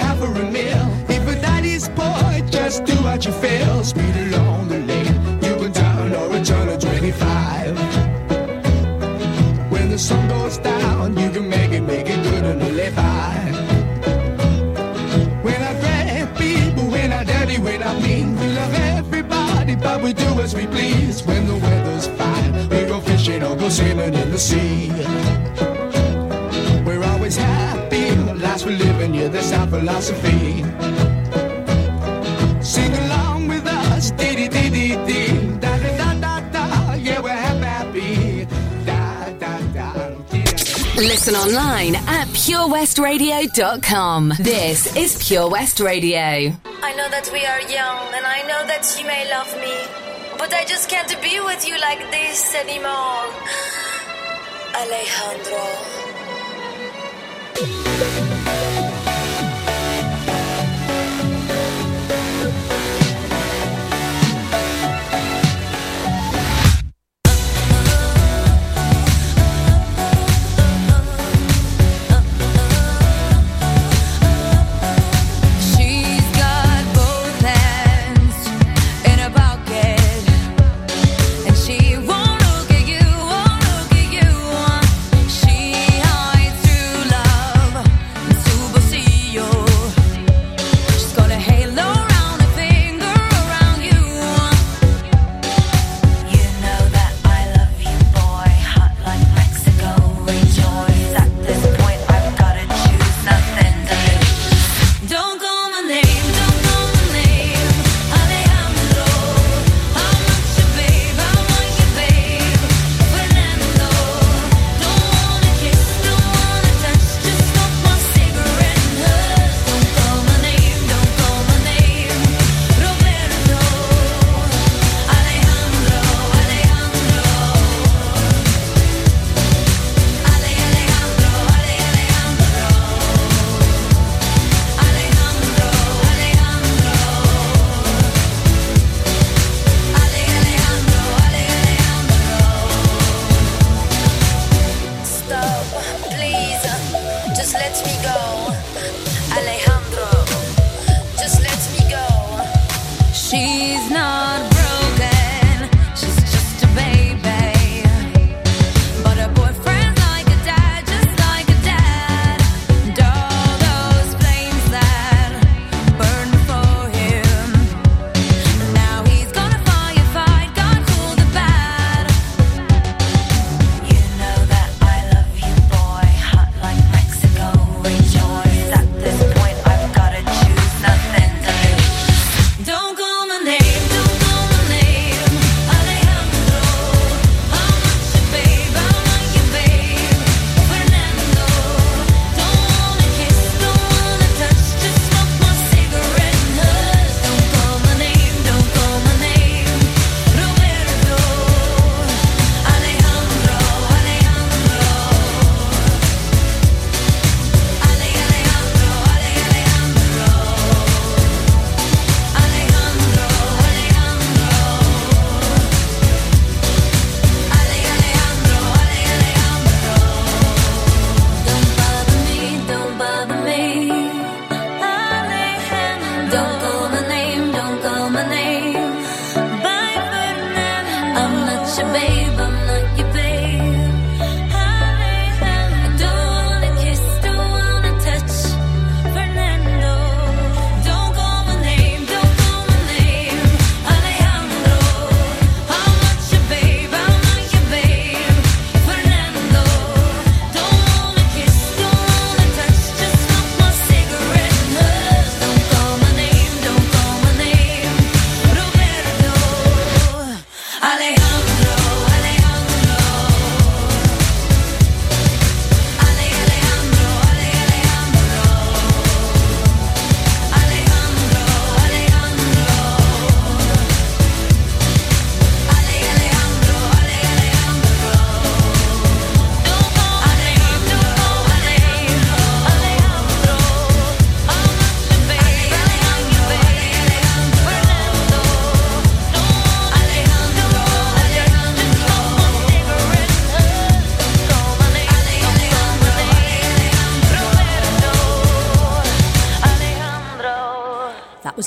Out 0.05 0.17
for 0.17 0.31
a 0.45 0.51
meal. 0.51 0.85
If 1.09 1.27
a 1.27 1.35
daddy's 1.41 1.87
poor, 1.89 2.25
just 2.49 2.85
do 2.85 2.95
what 3.07 3.25
you 3.25 3.33
feel. 3.43 3.83
Speed 3.83 4.15
along 4.25 4.67
the 4.67 4.79
lane, 4.79 5.15
you 5.45 5.53
can 5.61 5.71
turn 5.73 6.13
or 6.19 6.27
return 6.37 6.65
to 6.67 6.77
25. 6.77 7.77
When 9.71 9.89
the 9.89 9.97
sun 9.97 10.27
goes 10.29 10.57
down, 10.57 11.17
you 11.17 11.29
can 11.35 11.49
make 11.49 11.71
it, 11.71 11.81
make 11.81 12.07
it 12.13 12.21
good 12.23 12.43
and 12.51 12.61
live 12.79 12.95
by. 12.95 13.35
We're 15.43 15.61
not 15.67 15.75
great 15.83 16.27
people, 16.43 16.85
we're 16.95 17.11
not 17.15 17.25
dirty, 17.27 17.57
we're 17.59 17.83
not 17.87 17.97
mean. 18.01 18.27
We 18.39 18.47
love 18.59 18.73
everybody, 18.99 19.75
but 19.75 20.01
we 20.03 20.13
do 20.13 20.29
as 20.45 20.53
we 20.55 20.65
please. 20.67 21.23
When 21.23 21.47
the 21.47 21.57
weather's 21.65 22.07
fine, 22.19 22.53
we 22.69 22.79
go 22.91 22.99
fishing 22.99 23.43
or 23.43 23.55
go 23.55 23.69
swimming 23.69 24.13
in 24.13 24.31
the 24.31 24.39
sea. 24.49 25.24
That's 29.35 29.51
our 29.51 29.67
philosophy. 29.67 30.63
Sing 32.63 32.93
along 33.05 33.47
with 33.49 33.67
us, 33.67 34.11
dee 34.11 34.33
dee 34.35 34.47
dee 34.47 34.69
dee 34.69 34.95
dee, 35.07 35.57
da 35.59 35.77
da 35.83 35.97
da 35.97 36.13
da 36.23 36.39
da, 36.55 36.93
yeah, 36.93 37.19
we're 37.19 37.41
happy, 37.47 37.67
happy, 37.67 38.47
da 38.85 39.29
da 39.41 39.59
da. 39.75 39.89
Listen 40.95 41.35
online 41.35 41.95
at 41.95 42.27
purewestradio.com. 42.29 44.33
This 44.39 44.95
is 44.95 45.17
Pure 45.27 45.49
West 45.49 45.81
Radio. 45.81 46.53
I 46.89 46.93
know 46.95 47.09
that 47.09 47.29
we 47.33 47.45
are 47.45 47.59
young 47.79 48.13
and 48.15 48.25
I 48.25 48.41
know 48.49 48.61
that 48.71 48.95
you 48.97 49.05
may 49.05 49.29
love 49.29 49.53
me, 49.59 49.75
but 50.39 50.53
I 50.53 50.63
just 50.63 50.87
can't 50.89 51.13
be 51.21 51.41
with 51.41 51.67
you 51.67 51.77
like 51.81 52.09
this 52.09 52.55
anymore. 52.55 53.25
Alejandro. 54.81 55.63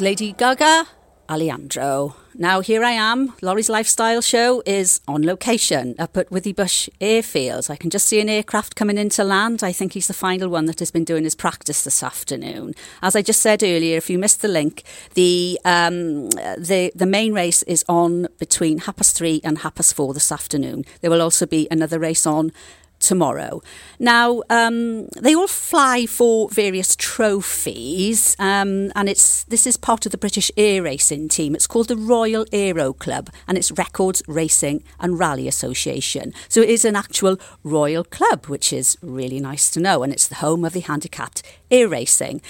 Lady 0.09 0.33
Gaga, 0.33 0.87
Alejandro. 1.29 2.17
Now 2.35 2.61
here 2.61 2.83
I 2.83 2.93
am. 2.93 3.35
Lawrie's 3.43 3.69
Lifestyle 3.69 4.23
Show 4.23 4.63
is 4.65 5.03
on 5.07 5.23
location 5.23 5.95
up 5.99 6.17
at 6.17 6.31
Withybush 6.31 6.89
Airfield. 6.99 7.71
I 7.71 7.77
can 7.77 7.91
just 7.91 8.07
see 8.07 8.19
an 8.19 8.31
aircraft 8.31 8.75
coming 8.75 8.97
into 8.97 9.23
land. 9.23 9.63
I 9.63 9.71
think 9.71 9.93
he's 9.93 10.07
the 10.07 10.15
final 10.15 10.49
one 10.49 10.65
that 10.65 10.79
has 10.79 10.91
been 10.91 11.05
doing 11.05 11.25
his 11.25 11.35
practice 11.35 11.85
this 11.85 12.03
afternoon. 12.03 12.73
As 13.03 13.15
I 13.17 13.21
just 13.21 13.43
said 13.43 13.63
earlier, 13.63 13.99
if 13.99 14.09
you 14.09 14.19
missed 14.19 14.41
the 14.41 14.49
link, 14.49 14.83
the 15.13 15.61
um, 15.67 16.31
the 16.31 16.91
the 16.95 17.05
main 17.05 17.35
race 17.35 17.63
is 17.65 17.85
on 17.87 18.29
between 18.39 18.79
half 18.79 18.97
past 18.97 19.15
three 19.15 19.43
and 19.45 19.59
half 19.59 19.75
past 19.75 19.93
four 19.93 20.15
this 20.15 20.33
afternoon. 20.33 20.87
There 21.03 21.11
will 21.11 21.21
also 21.21 21.45
be 21.45 21.69
another 21.71 21.99
race 21.99 22.25
on 22.25 22.51
tomorrow. 23.01 23.63
Now, 23.99 24.43
um, 24.51 25.07
they 25.09 25.35
all 25.35 25.47
fly 25.47 26.07
for 26.07 26.49
various 26.51 26.97
trophies, 26.97 28.37
um, 28.39 28.93
and 28.95 29.09
it's 29.09 29.45
this 29.45 29.67
is 29.67 29.77
part 29.77 30.07
of 30.07 30.13
the 30.13 30.19
British 30.19 30.51
Air 30.57 30.83
Racing 30.83 31.29
team. 31.29 31.55
It's 31.55 31.67
called 31.67 31.89
the 31.89 31.97
Royal 31.97 32.47
Aero 32.53 32.93
Club, 32.93 33.31
and 33.47 33.57
it's 33.59 33.73
Records 33.73 34.23
Racing 34.27 34.83
and 35.01 35.19
Rally 35.19 35.49
Association. 35.49 36.33
So 36.49 36.61
it 36.61 36.69
is 36.69 36.85
an 36.85 36.97
actual 36.97 37.39
royal 37.63 38.05
club, 38.05 38.47
which 38.47 38.73
is 38.73 38.99
really 39.03 39.41
nice 39.41 39.71
to 39.71 39.81
know, 39.81 40.03
and 40.03 40.13
it's 40.13 40.29
the 40.29 40.37
home 40.37 40.65
of 40.65 40.73
the 40.73 40.81
handicapped 40.81 41.43
air 41.71 41.89
racing. 41.89 42.41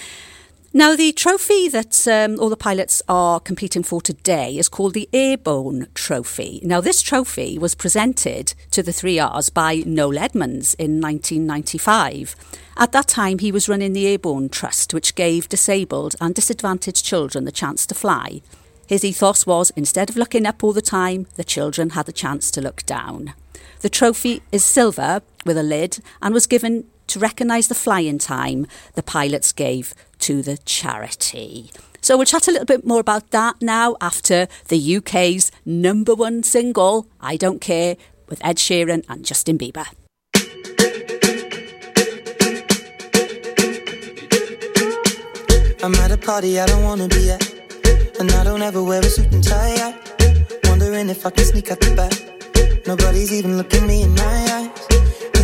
Now, 0.75 0.95
the 0.95 1.13
trophy 1.13 1.67
that 1.71 2.07
um, 2.07 2.39
all 2.39 2.51
the 2.51 2.57
pilots 2.57 3.01
are 3.09 3.41
competing 3.41 3.83
for 3.83 4.03
today 4.03 4.59
is 4.59 4.69
called 4.69 4.93
the 4.93 5.09
Airborne 5.15 5.89
Trophy. 5.95 6.61
Now, 6.63 6.83
this 6.83 7.01
trophy 7.01 7.59
was 7.59 7.75
presented 7.75 8.53
to 8.73 8.83
the 8.83 8.93
3Rs 8.93 9.55
by 9.55 9.77
Noel 9.87 10.19
Edmonds 10.19 10.75
in 10.75 11.01
1995. 11.01 12.37
At 12.77 12.93
that 12.93 13.09
time, 13.09 13.39
he 13.39 13.51
was 13.51 13.67
running 13.67 13.95
the 13.95 14.07
Airborne 14.07 14.51
Trust, 14.51 14.93
which 14.93 15.15
gave 15.15 15.49
disabled 15.49 16.17
and 16.21 16.35
disadvantaged 16.35 17.03
children 17.03 17.47
the 17.47 17.51
chance 17.51 17.87
to 17.87 17.95
fly. 17.95 18.43
His 18.87 19.07
ethos 19.07 19.47
was 19.47 19.71
instead 19.75 20.11
of 20.11 20.19
looking 20.19 20.45
up 20.45 20.63
all 20.63 20.75
the 20.75 20.83
time, 20.83 21.29
the 21.37 21.45
children 21.45 21.91
had 21.91 22.05
the 22.05 22.13
chance 22.13 22.51
to 22.51 22.61
look 22.61 22.85
down. 22.85 23.33
The 23.81 23.89
trophy 23.89 24.43
is 24.53 24.67
silver 24.67 25.23
with 25.47 25.57
a 25.57 25.63
lid 25.63 26.01
and 26.21 26.35
was 26.35 26.47
given 26.47 26.85
to 27.09 27.19
recognise 27.19 27.69
the 27.69 27.75
flying 27.75 28.19
time 28.19 28.67
the 28.95 29.03
pilots 29.03 29.53
gave 29.53 29.95
to 30.21 30.43
the 30.43 30.57
charity. 30.59 31.71
So 32.01 32.17
we'll 32.17 32.27
chat 32.27 32.49
a 32.49 32.53
little 32.53 32.67
bit 32.67 32.87
more 32.87 33.01
about 33.01 33.31
that 33.33 33.61
now 33.61 33.97
after 34.01 34.47
the 34.69 34.97
UK's 34.97 35.51
number 35.67 36.15
one 36.15 36.43
single, 36.43 37.09
I 37.21 37.37
Don't 37.37 37.61
Care, 37.61 37.97
with 38.29 38.45
Ed 38.45 38.57
Sheeran 38.57 39.05
and 39.09 39.25
Justin 39.25 39.59
Bieber. 39.59 39.87
I'm 45.83 45.95
at 45.95 46.11
a 46.11 46.17
party 46.17 46.59
I 46.59 46.67
don't 46.67 46.83
wanna 46.83 47.09
be 47.09 47.31
at. 47.31 47.59
And 48.21 48.31
I 48.33 48.45
don't 48.45 48.63
ever 48.63 48.83
wear 48.83 49.01
a 49.01 49.05
suit 49.05 49.33
and 49.33 49.45
tie. 49.45 49.77
I 49.77 49.95
wondering 50.65 51.09
if 51.09 51.25
I 51.25 51.31
can 51.31 51.45
sneak 51.45 51.71
out 51.71 51.81
the 51.81 51.95
back. 51.95 52.87
Nobody's 52.87 53.33
even 53.33 53.57
looking 53.57 53.87
me 53.87 54.03
in 54.03 54.15
my 54.15 54.71
eyes. 54.83 54.98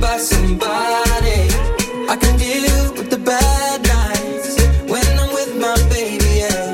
by 0.00 0.16
somebody. 0.18 1.40
I 2.12 2.16
can 2.16 2.36
deal 2.38 2.92
with 2.96 3.10
the 3.10 3.18
bad 3.18 3.82
nights 3.82 4.56
when 4.92 5.06
I'm 5.22 5.30
with 5.38 5.52
my 5.64 5.76
baby, 5.94 6.30
yeah. 6.42 6.68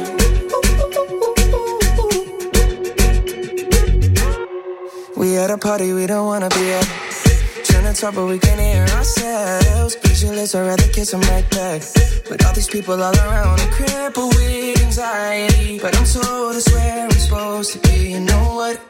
We 5.17 5.37
at 5.37 5.51
a 5.51 5.59
party 5.59 5.93
we 5.93 6.07
don't 6.07 6.27
wanna 6.27 6.49
be 6.51 6.73
at. 6.73 6.87
Trying 7.65 7.93
to 7.93 8.01
talk, 8.01 8.15
but 8.15 8.27
we 8.27 8.39
can't 8.39 8.61
hear 8.61 8.87
ourselves. 8.97 9.97
Pictureless, 9.97 10.55
I'd 10.55 10.67
rather 10.67 10.89
kiss 10.89 11.11
them 11.13 11.21
right 11.23 11.49
back. 11.51 11.83
With 12.31 12.45
all 12.47 12.55
these 12.55 12.69
people 12.69 13.03
all 13.03 13.15
around, 13.15 13.61
I'm 13.61 14.29
with 14.29 14.83
anxiety. 14.83 15.79
But 15.79 15.97
I'm 15.97 16.05
told 16.05 16.57
it's 16.57 16.71
where 16.73 17.05
I'm 17.05 17.11
supposed 17.11 17.73
to 17.73 17.79
be. 17.81 18.13
You 18.13 18.21
know 18.21 18.55
what? 18.55 18.90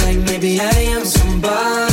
maybe 0.41 0.59
I 0.59 0.69
am 0.95 1.05
somebody. 1.05 1.90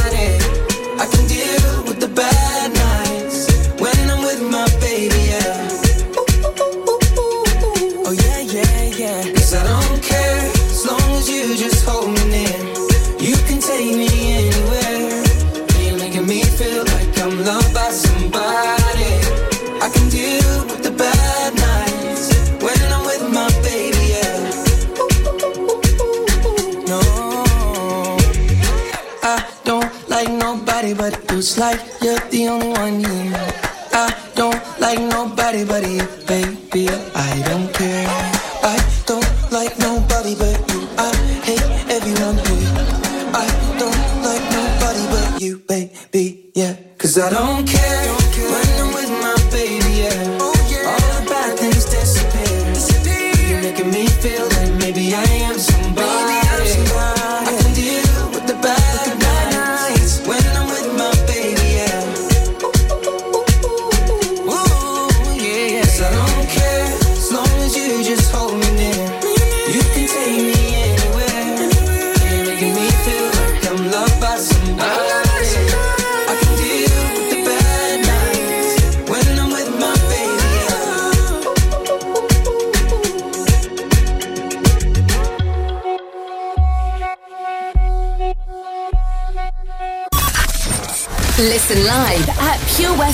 only 32.49 32.69
one 32.69 33.01
you. 33.01 33.33
I 33.93 34.15
don't 34.35 34.81
like 34.81 35.01
nobody 35.01 35.65
but 35.65 35.87
you, 35.87 36.07
baby. 36.27 37.08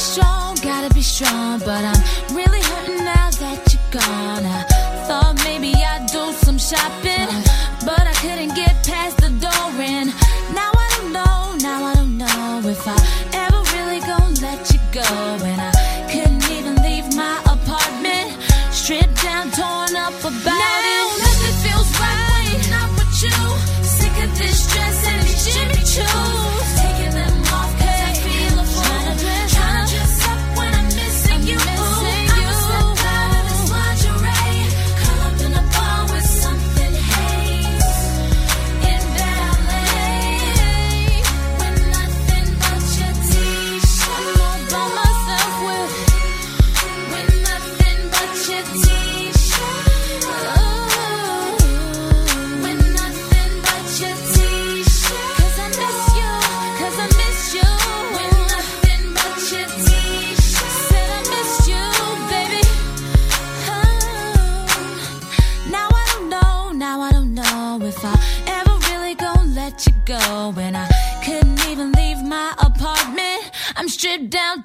strong, 0.00 0.54
gotta 0.62 0.92
be 0.94 1.02
strong, 1.02 1.58
but 1.60 1.84
I'm 1.84 2.36
really 2.36 2.60
hurting 2.62 3.04
now 3.04 3.30
that 3.30 3.72
you're 3.72 3.90
gone. 3.90 4.44
I 4.44 4.64
thought 5.06 5.40
maybe 5.44 5.74
I'd 5.74 6.06
do 6.06 6.32
some 6.44 6.58
shopping, 6.58 7.28
but 7.84 8.06
I 8.06 8.12
couldn't 8.22 8.54
get 8.54 8.74
past 8.86 9.16
the 9.18 9.30
door, 9.30 9.70
and 9.80 10.10
now 10.54 10.70
I 10.72 10.88
don't 10.98 11.12
know, 11.12 11.56
now 11.60 11.84
I 11.84 11.94
don't 11.94 12.16
know 12.16 12.60
if 12.64 12.86
I 12.86 12.96
ever 13.32 13.60
really 13.76 14.00
gonna 14.00 14.40
let 14.40 14.70
you 14.72 14.80
go. 14.92 15.02
And 15.44 15.60
I 15.60 15.87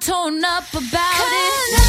torn 0.00 0.44
up 0.44 0.72
about 0.72 0.88
it. 0.88 1.83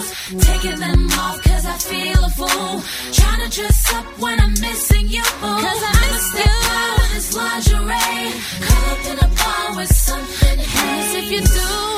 shoes. 0.00 0.46
Taking 0.46 0.78
them 0.78 1.08
off 1.12 1.42
cause 1.42 1.66
I 1.66 1.76
feel 1.78 2.24
a 2.24 2.30
fool. 2.30 2.82
Trying 3.12 3.48
to 3.48 3.60
dress 3.60 3.94
up 3.94 4.06
when 4.18 4.40
I'm 4.40 4.52
missing 4.52 5.08
you. 5.08 5.22
Cause 5.22 5.82
I. 5.82 6.00
Out 6.42 7.00
in 7.04 7.14
this 7.14 7.36
lingerie. 7.36 8.32
Caught 8.66 8.88
up 8.92 9.06
in 9.10 9.18
a 9.18 9.28
bar 9.36 9.76
with 9.76 9.94
something. 9.94 10.58
Haze 10.58 11.14
if 11.14 11.32
you 11.32 11.40
do. 11.40 11.89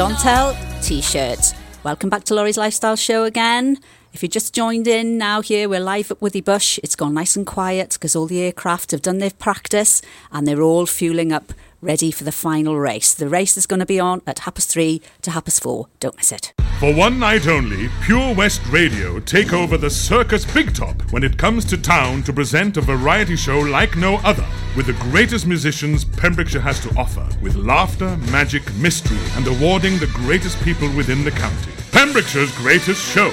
Chantel 0.00 0.56
t 0.82 1.02
shirt. 1.02 1.52
Welcome 1.84 2.08
back 2.08 2.24
to 2.24 2.34
Lawrie's 2.34 2.56
Lifestyle 2.56 2.96
Show 2.96 3.24
again. 3.24 3.76
If 4.14 4.22
you 4.22 4.30
just 4.30 4.54
joined 4.54 4.86
in 4.86 5.18
now, 5.18 5.42
here 5.42 5.68
we're 5.68 5.78
live 5.78 6.10
at 6.10 6.20
Withybush. 6.20 6.78
It's 6.82 6.96
gone 6.96 7.12
nice 7.12 7.36
and 7.36 7.46
quiet 7.46 7.90
because 7.90 8.16
all 8.16 8.24
the 8.24 8.40
aircraft 8.40 8.92
have 8.92 9.02
done 9.02 9.18
their 9.18 9.30
practice 9.30 10.00
and 10.32 10.48
they're 10.48 10.62
all 10.62 10.86
fueling 10.86 11.32
up 11.32 11.52
ready 11.80 12.10
for 12.10 12.24
the 12.24 12.32
final 12.32 12.78
race. 12.78 13.14
The 13.14 13.28
race 13.28 13.56
is 13.56 13.66
going 13.66 13.80
to 13.80 13.86
be 13.86 14.00
on 14.00 14.22
at 14.26 14.40
half 14.40 14.54
past 14.54 14.70
three 14.70 15.00
to 15.22 15.30
half 15.30 15.44
past 15.44 15.62
four. 15.62 15.88
Don't 15.98 16.16
miss 16.16 16.32
it. 16.32 16.52
For 16.78 16.94
one 16.94 17.18
night 17.18 17.46
only, 17.46 17.90
Pure 18.02 18.34
West 18.34 18.62
Radio 18.68 19.20
take 19.20 19.52
over 19.52 19.76
the 19.76 19.90
Circus 19.90 20.50
Big 20.50 20.74
Top 20.74 21.02
when 21.12 21.22
it 21.22 21.36
comes 21.36 21.64
to 21.66 21.76
town 21.76 22.22
to 22.22 22.32
present 22.32 22.78
a 22.78 22.80
variety 22.80 23.36
show 23.36 23.58
like 23.58 23.96
no 23.96 24.16
other, 24.24 24.46
with 24.76 24.86
the 24.86 24.94
greatest 24.94 25.46
musicians 25.46 26.04
Pembrokeshire 26.04 26.62
has 26.62 26.80
to 26.80 26.98
offer, 26.98 27.28
with 27.42 27.54
laughter, 27.56 28.16
magic, 28.30 28.62
mystery, 28.76 29.18
and 29.36 29.46
awarding 29.46 29.98
the 29.98 30.10
greatest 30.14 30.58
people 30.62 30.88
within 30.96 31.22
the 31.22 31.30
county. 31.32 31.72
Pembrokeshire's 31.92 32.56
greatest 32.56 33.04
show 33.12 33.30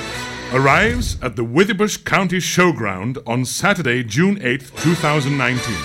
arrives 0.54 1.18
at 1.22 1.36
the 1.36 1.46
Withybush 1.46 2.04
County 2.04 2.38
Showground 2.38 3.18
on 3.26 3.46
Saturday, 3.46 4.04
June 4.04 4.38
8th, 4.40 4.78
2019. 4.82 5.76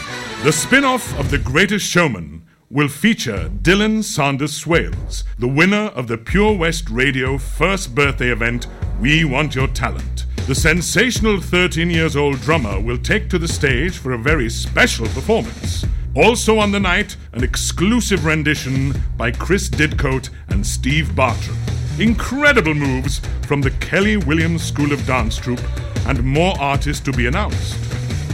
The 0.42 0.52
spin 0.52 0.84
off 0.84 1.16
of 1.18 1.30
The 1.30 1.38
Greatest 1.38 1.86
Showman 1.86 2.42
will 2.72 2.88
feature 2.88 3.50
Dylan 3.60 4.02
Sanders 4.02 4.54
Swales, 4.54 5.24
the 5.38 5.46
winner 5.46 5.88
of 5.94 6.08
the 6.08 6.16
Pure 6.16 6.56
West 6.56 6.88
Radio 6.88 7.36
first 7.36 7.94
birthday 7.94 8.30
event, 8.30 8.66
We 8.98 9.26
Want 9.26 9.54
Your 9.54 9.66
Talent. 9.66 10.24
The 10.46 10.54
sensational 10.54 11.38
13 11.38 11.90
years 11.90 12.16
old 12.16 12.40
drummer 12.40 12.80
will 12.80 12.96
take 12.96 13.28
to 13.28 13.38
the 13.38 13.46
stage 13.46 13.98
for 13.98 14.12
a 14.12 14.18
very 14.18 14.48
special 14.48 15.06
performance. 15.08 15.84
Also 16.16 16.58
on 16.58 16.72
the 16.72 16.80
night, 16.80 17.14
an 17.34 17.44
exclusive 17.44 18.24
rendition 18.24 18.94
by 19.18 19.32
Chris 19.32 19.68
Didcote 19.68 20.30
and 20.48 20.66
Steve 20.66 21.14
Bartram. 21.14 21.58
Incredible 21.98 22.72
moves 22.72 23.20
from 23.46 23.60
the 23.60 23.70
Kelly 23.72 24.16
Williams 24.16 24.62
School 24.62 24.92
of 24.92 25.06
Dance 25.06 25.36
Troupe 25.36 25.60
and 26.06 26.24
more 26.24 26.58
artists 26.58 27.04
to 27.04 27.12
be 27.12 27.26
announced. 27.26 27.76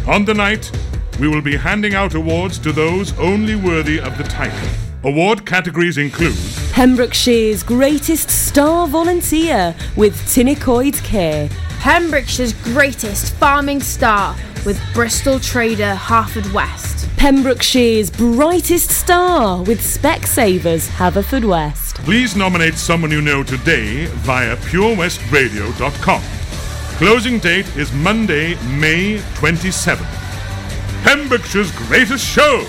On 0.06 0.24
the 0.24 0.34
night, 0.34 0.70
we 1.18 1.28
will 1.28 1.42
be 1.42 1.56
handing 1.56 1.94
out 1.94 2.14
awards 2.14 2.58
to 2.60 2.72
those 2.72 3.16
only 3.18 3.56
worthy 3.56 4.00
of 4.00 4.16
the 4.18 4.24
title. 4.24 4.68
Award 5.04 5.46
categories 5.46 5.96
include 5.96 6.34
Pembrokeshire's 6.72 7.62
greatest 7.62 8.30
star 8.30 8.88
volunteer 8.88 9.74
with 9.96 10.14
Tinacoid 10.26 11.02
Care. 11.04 11.48
Pembrokeshire's 11.80 12.52
greatest 12.52 13.34
farming 13.34 13.80
star 13.80 14.34
with 14.66 14.80
Bristol 14.94 15.38
Trader 15.38 15.94
Haverfordwest. 15.94 17.06
Pembrokeshire's 17.16 18.10
brightest 18.10 18.90
star 18.90 19.62
with 19.62 19.80
Specsavers 19.80 20.88
Haverfordwest. 20.88 21.94
Please 22.04 22.36
nominate 22.36 22.74
someone 22.74 23.10
you 23.10 23.22
know 23.22 23.42
today 23.42 24.06
via 24.06 24.56
purewestradio.com. 24.56 26.22
Closing 26.98 27.38
date 27.38 27.76
is 27.76 27.92
Monday, 27.92 28.56
May 28.78 29.18
27th. 29.34 30.17
Pembrokeshire's 31.02 31.70
greatest 31.72 32.24
show, 32.26 32.64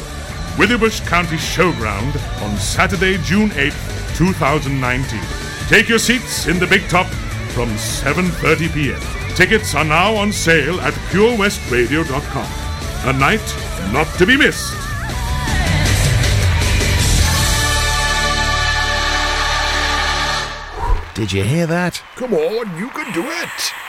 Withybush 0.55 1.05
County 1.07 1.37
Showground 1.37 2.15
on 2.41 2.57
Saturday, 2.57 3.17
June 3.23 3.49
8th, 3.49 4.17
2019. 4.17 5.19
Take 5.67 5.89
your 5.89 5.99
seats 5.99 6.47
in 6.47 6.59
the 6.59 6.67
big 6.67 6.87
top 6.89 7.07
from 7.53 7.69
7:30 7.69 8.73
p.m. 8.73 9.35
Tickets 9.35 9.75
are 9.75 9.85
now 9.85 10.15
on 10.15 10.31
sale 10.31 10.79
at 10.81 10.93
purewestradio.com. 11.11 12.47
A 13.09 13.13
night 13.13 13.55
not 13.91 14.07
to 14.17 14.25
be 14.25 14.37
missed. 14.37 14.73
Did 21.15 21.31
you 21.33 21.43
hear 21.43 21.67
that? 21.67 22.01
Come 22.15 22.33
on, 22.33 22.77
you 22.77 22.89
can 22.89 23.11
do 23.13 23.23
it. 23.25 23.88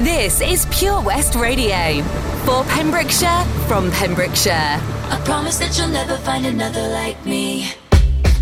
This 0.00 0.40
is 0.40 0.66
Pure 0.72 1.02
West 1.02 1.36
Radio. 1.36 2.02
For 2.44 2.64
Pembrokeshire, 2.64 3.44
from 3.68 3.92
Pembrokeshire. 3.92 4.52
I 4.52 5.22
promise 5.24 5.58
that 5.58 5.78
you'll 5.78 5.86
never 5.86 6.16
find 6.18 6.44
another 6.46 6.88
like 6.88 7.24
me. 7.24 7.70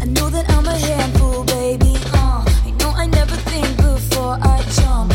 I 0.01 0.07
know 0.07 0.31
that 0.31 0.49
I'm 0.49 0.67
a 0.67 0.75
handful, 0.75 1.45
baby. 1.45 1.95
Uh, 2.15 2.43
I 2.47 2.71
know 2.81 2.91
I 2.97 3.07
never 3.07 3.37
think 3.37 3.77
before 3.77 4.39
I 4.41 4.63
jump. 4.71 5.12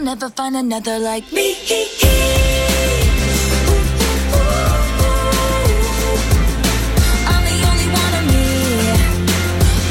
You'll 0.00 0.06
never 0.06 0.30
find 0.30 0.56
another 0.56 0.98
like 0.98 1.30
me. 1.32 1.54
I'm 7.30 7.42
the 7.44 7.56
only 7.70 7.88
one 8.00 8.14
of 8.20 8.24
me. 8.32 8.46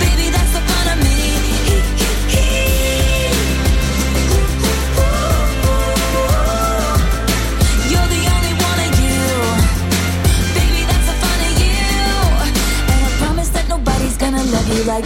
Baby, 0.02 0.28
that's 0.36 0.54
the 0.54 0.62
fun 0.70 0.88
of 0.94 0.98
me. 1.06 1.18
You're 7.92 8.10
the 8.16 8.24
only 8.36 8.54
one 8.70 8.80
of 8.88 8.94
you. 9.06 9.22
Baby, 10.58 10.82
that's 10.90 11.08
the 11.10 11.16
fun 11.24 11.40
of 11.48 11.54
you. 11.62 11.82
And 12.94 13.02
I 13.06 13.12
promise 13.22 13.50
that 13.50 13.66
nobody's 13.70 14.18
gonna 14.18 14.44
love 14.44 14.68
you 14.76 14.84
like 14.86 15.06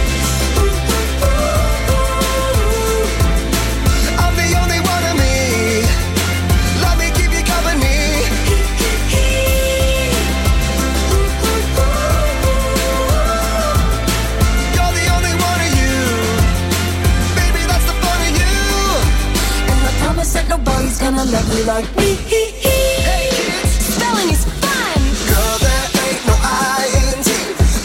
gonna 21.01 21.25
love 21.25 21.57
you 21.57 21.63
like 21.65 21.89
me. 21.97 22.13
Hey 22.29 23.25
kids, 23.33 23.71
Spelling 23.89 24.29
is 24.29 24.45
fun, 24.61 25.01
girl, 25.29 25.57
there 25.65 25.87
ain't 26.05 26.21
no 26.29 26.35
I 26.37 26.85
in 27.01 27.17
T. 27.25 27.29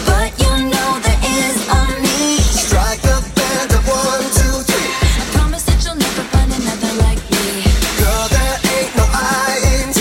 but 0.05 0.31
you 0.37 0.53
know 0.73 0.91
there 1.01 1.21
is 1.41 1.57
a 1.79 1.81
me. 2.05 2.37
Strike 2.61 3.01
the 3.01 3.17
band 3.37 3.73
of 3.73 3.83
one, 3.89 4.27
two, 4.37 4.57
three. 4.69 4.91
I 5.01 5.25
promise 5.33 5.65
that 5.65 5.81
you'll 5.85 5.97
never 5.97 6.25
find 6.29 6.51
another 6.61 6.93
like 7.05 7.23
me. 7.33 7.47
Girl, 8.01 8.27
there 8.37 8.57
ain't 8.77 8.93
no 9.01 9.07
I 9.09 9.65
in 9.81 9.89
T. 9.97 10.01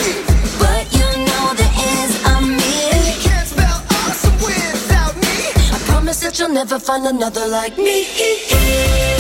But 0.59 0.83
you 0.91 1.07
know 1.27 1.45
there 1.55 1.75
is 1.95 2.11
a 2.19 2.35
me. 2.59 2.75
You 3.07 3.15
can't 3.23 3.47
spell 3.47 3.79
awesome 4.03 4.37
without 4.43 5.15
me. 5.23 5.35
I 5.71 5.79
promise 5.87 6.19
that 6.19 6.37
you'll 6.37 6.49
never 6.61 6.79
find 6.79 7.07
another 7.07 7.47
like 7.47 7.77
me. 7.77 9.14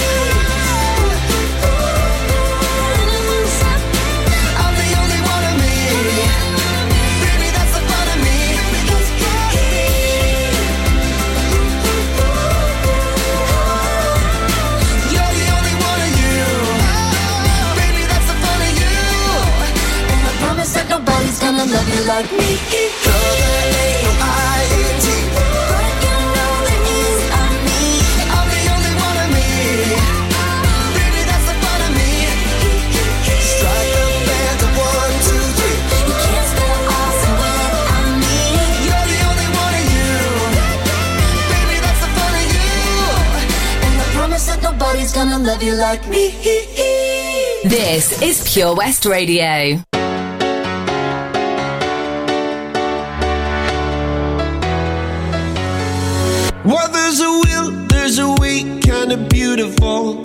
This 47.75 48.21
is 48.21 48.53
Pure 48.53 48.77
West 48.77 49.05
Radio. 49.05 49.83
Well, 56.63 56.89
there's 56.89 57.19
a 57.19 57.41
will, 57.43 57.71
there's 57.87 58.17
a 58.17 58.33
way, 58.39 58.79
kinda 58.79 59.17
beautiful. 59.27 60.24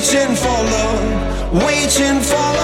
waiting 0.00 0.34
for 0.34 0.48
love, 0.48 1.62
waiting 1.62 2.20
for 2.22 2.36
love 2.36 2.59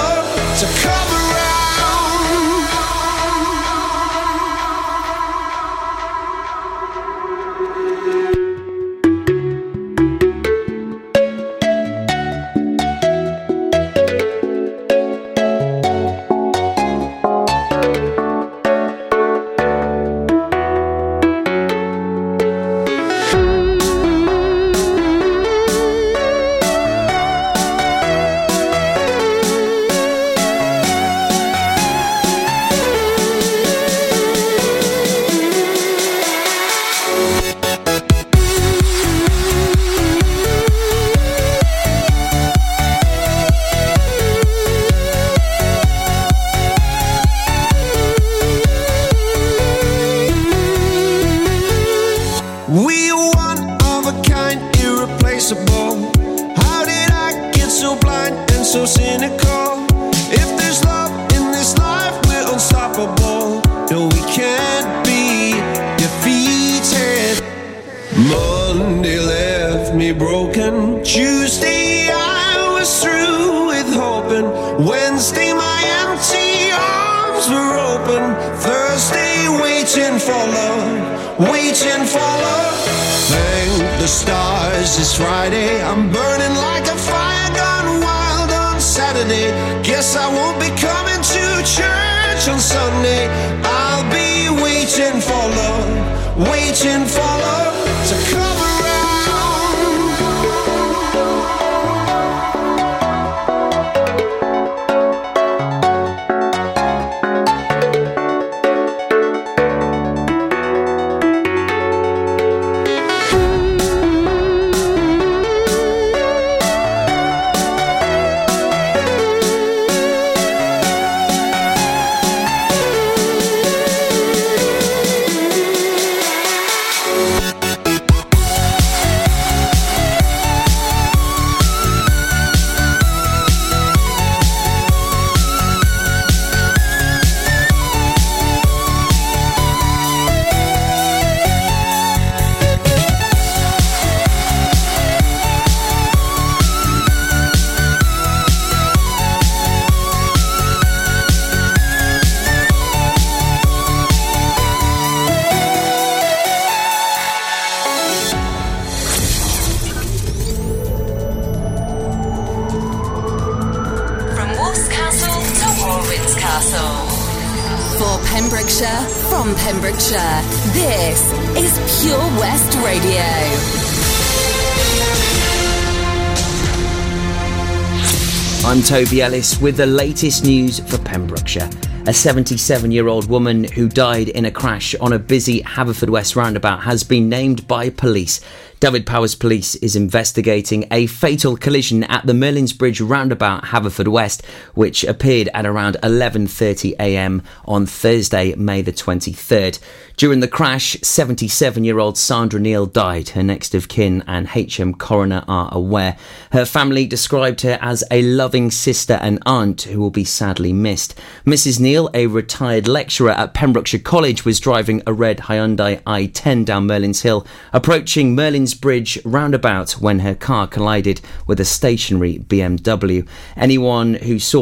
Toby 178.96 179.20
Ellis 179.20 179.60
with 179.60 179.76
the 179.76 179.84
latest 179.84 180.42
news 180.42 180.80
for 180.80 180.96
Pembrokeshire. 180.96 181.68
A 182.06 182.14
77 182.14 182.90
year 182.90 183.08
old 183.08 183.28
woman 183.28 183.64
who 183.64 183.90
died 183.90 184.30
in 184.30 184.46
a 184.46 184.50
crash 184.50 184.94
on 184.94 185.12
a 185.12 185.18
busy 185.18 185.60
Haverfordwest 185.60 186.34
roundabout 186.34 186.78
has 186.84 187.04
been 187.04 187.28
named 187.28 187.68
by 187.68 187.90
police. 187.90 188.40
Dyfed-Powys 188.80 189.34
Police 189.34 189.74
is 189.76 189.96
investigating 189.96 190.86
a 190.90 191.08
fatal 191.08 191.58
collision 191.58 192.04
at 192.04 192.24
the 192.24 192.32
Merlin's 192.32 192.72
Bridge 192.72 193.02
roundabout 193.02 193.64
Haverfordwest, 193.64 194.42
which 194.72 195.04
appeared 195.04 195.50
at 195.52 195.66
around 195.66 195.98
11:30 196.02 196.94
a.m. 196.98 197.42
on 197.66 197.84
Thursday, 197.84 198.54
May 198.54 198.80
the 198.80 198.92
23rd. 198.92 199.78
During 200.16 200.40
the 200.40 200.48
crash, 200.48 200.96
77-year-old 201.02 202.16
Sandra 202.16 202.58
Neal 202.58 202.86
died. 202.86 203.28
Her 203.30 203.42
next 203.42 203.74
of 203.74 203.88
kin 203.88 204.24
and 204.26 204.48
HM 204.48 204.94
coroner 204.94 205.44
are 205.46 205.68
aware. 205.70 206.16
Her 206.52 206.64
family 206.64 207.06
described 207.06 207.60
her 207.60 207.78
as 207.82 208.02
a 208.10 208.22
loving 208.22 208.70
sister 208.70 209.18
and 209.20 209.42
aunt 209.44 209.82
who 209.82 210.00
will 210.00 210.10
be 210.10 210.24
sadly 210.24 210.72
missed. 210.72 211.20
Mrs. 211.44 211.78
Neal, 211.78 212.08
a 212.14 212.28
retired 212.28 212.88
lecturer 212.88 213.32
at 213.32 213.52
Pembrokeshire 213.52 214.00
College, 214.00 214.46
was 214.46 214.58
driving 214.58 215.02
a 215.06 215.12
red 215.12 215.36
Hyundai 215.36 216.00
i10 216.04 216.64
down 216.64 216.86
Merlin's 216.86 217.20
Hill, 217.20 217.46
approaching 217.74 218.34
Merlin's 218.34 218.72
Bridge 218.72 219.18
roundabout 219.22 219.98
when 220.00 220.20
her 220.20 220.34
car 220.34 220.66
collided 220.66 221.20
with 221.46 221.60
a 221.60 221.66
stationary 221.66 222.38
BMW. 222.38 223.28
Anyone 223.54 224.14
who 224.14 224.38
saw 224.38 224.54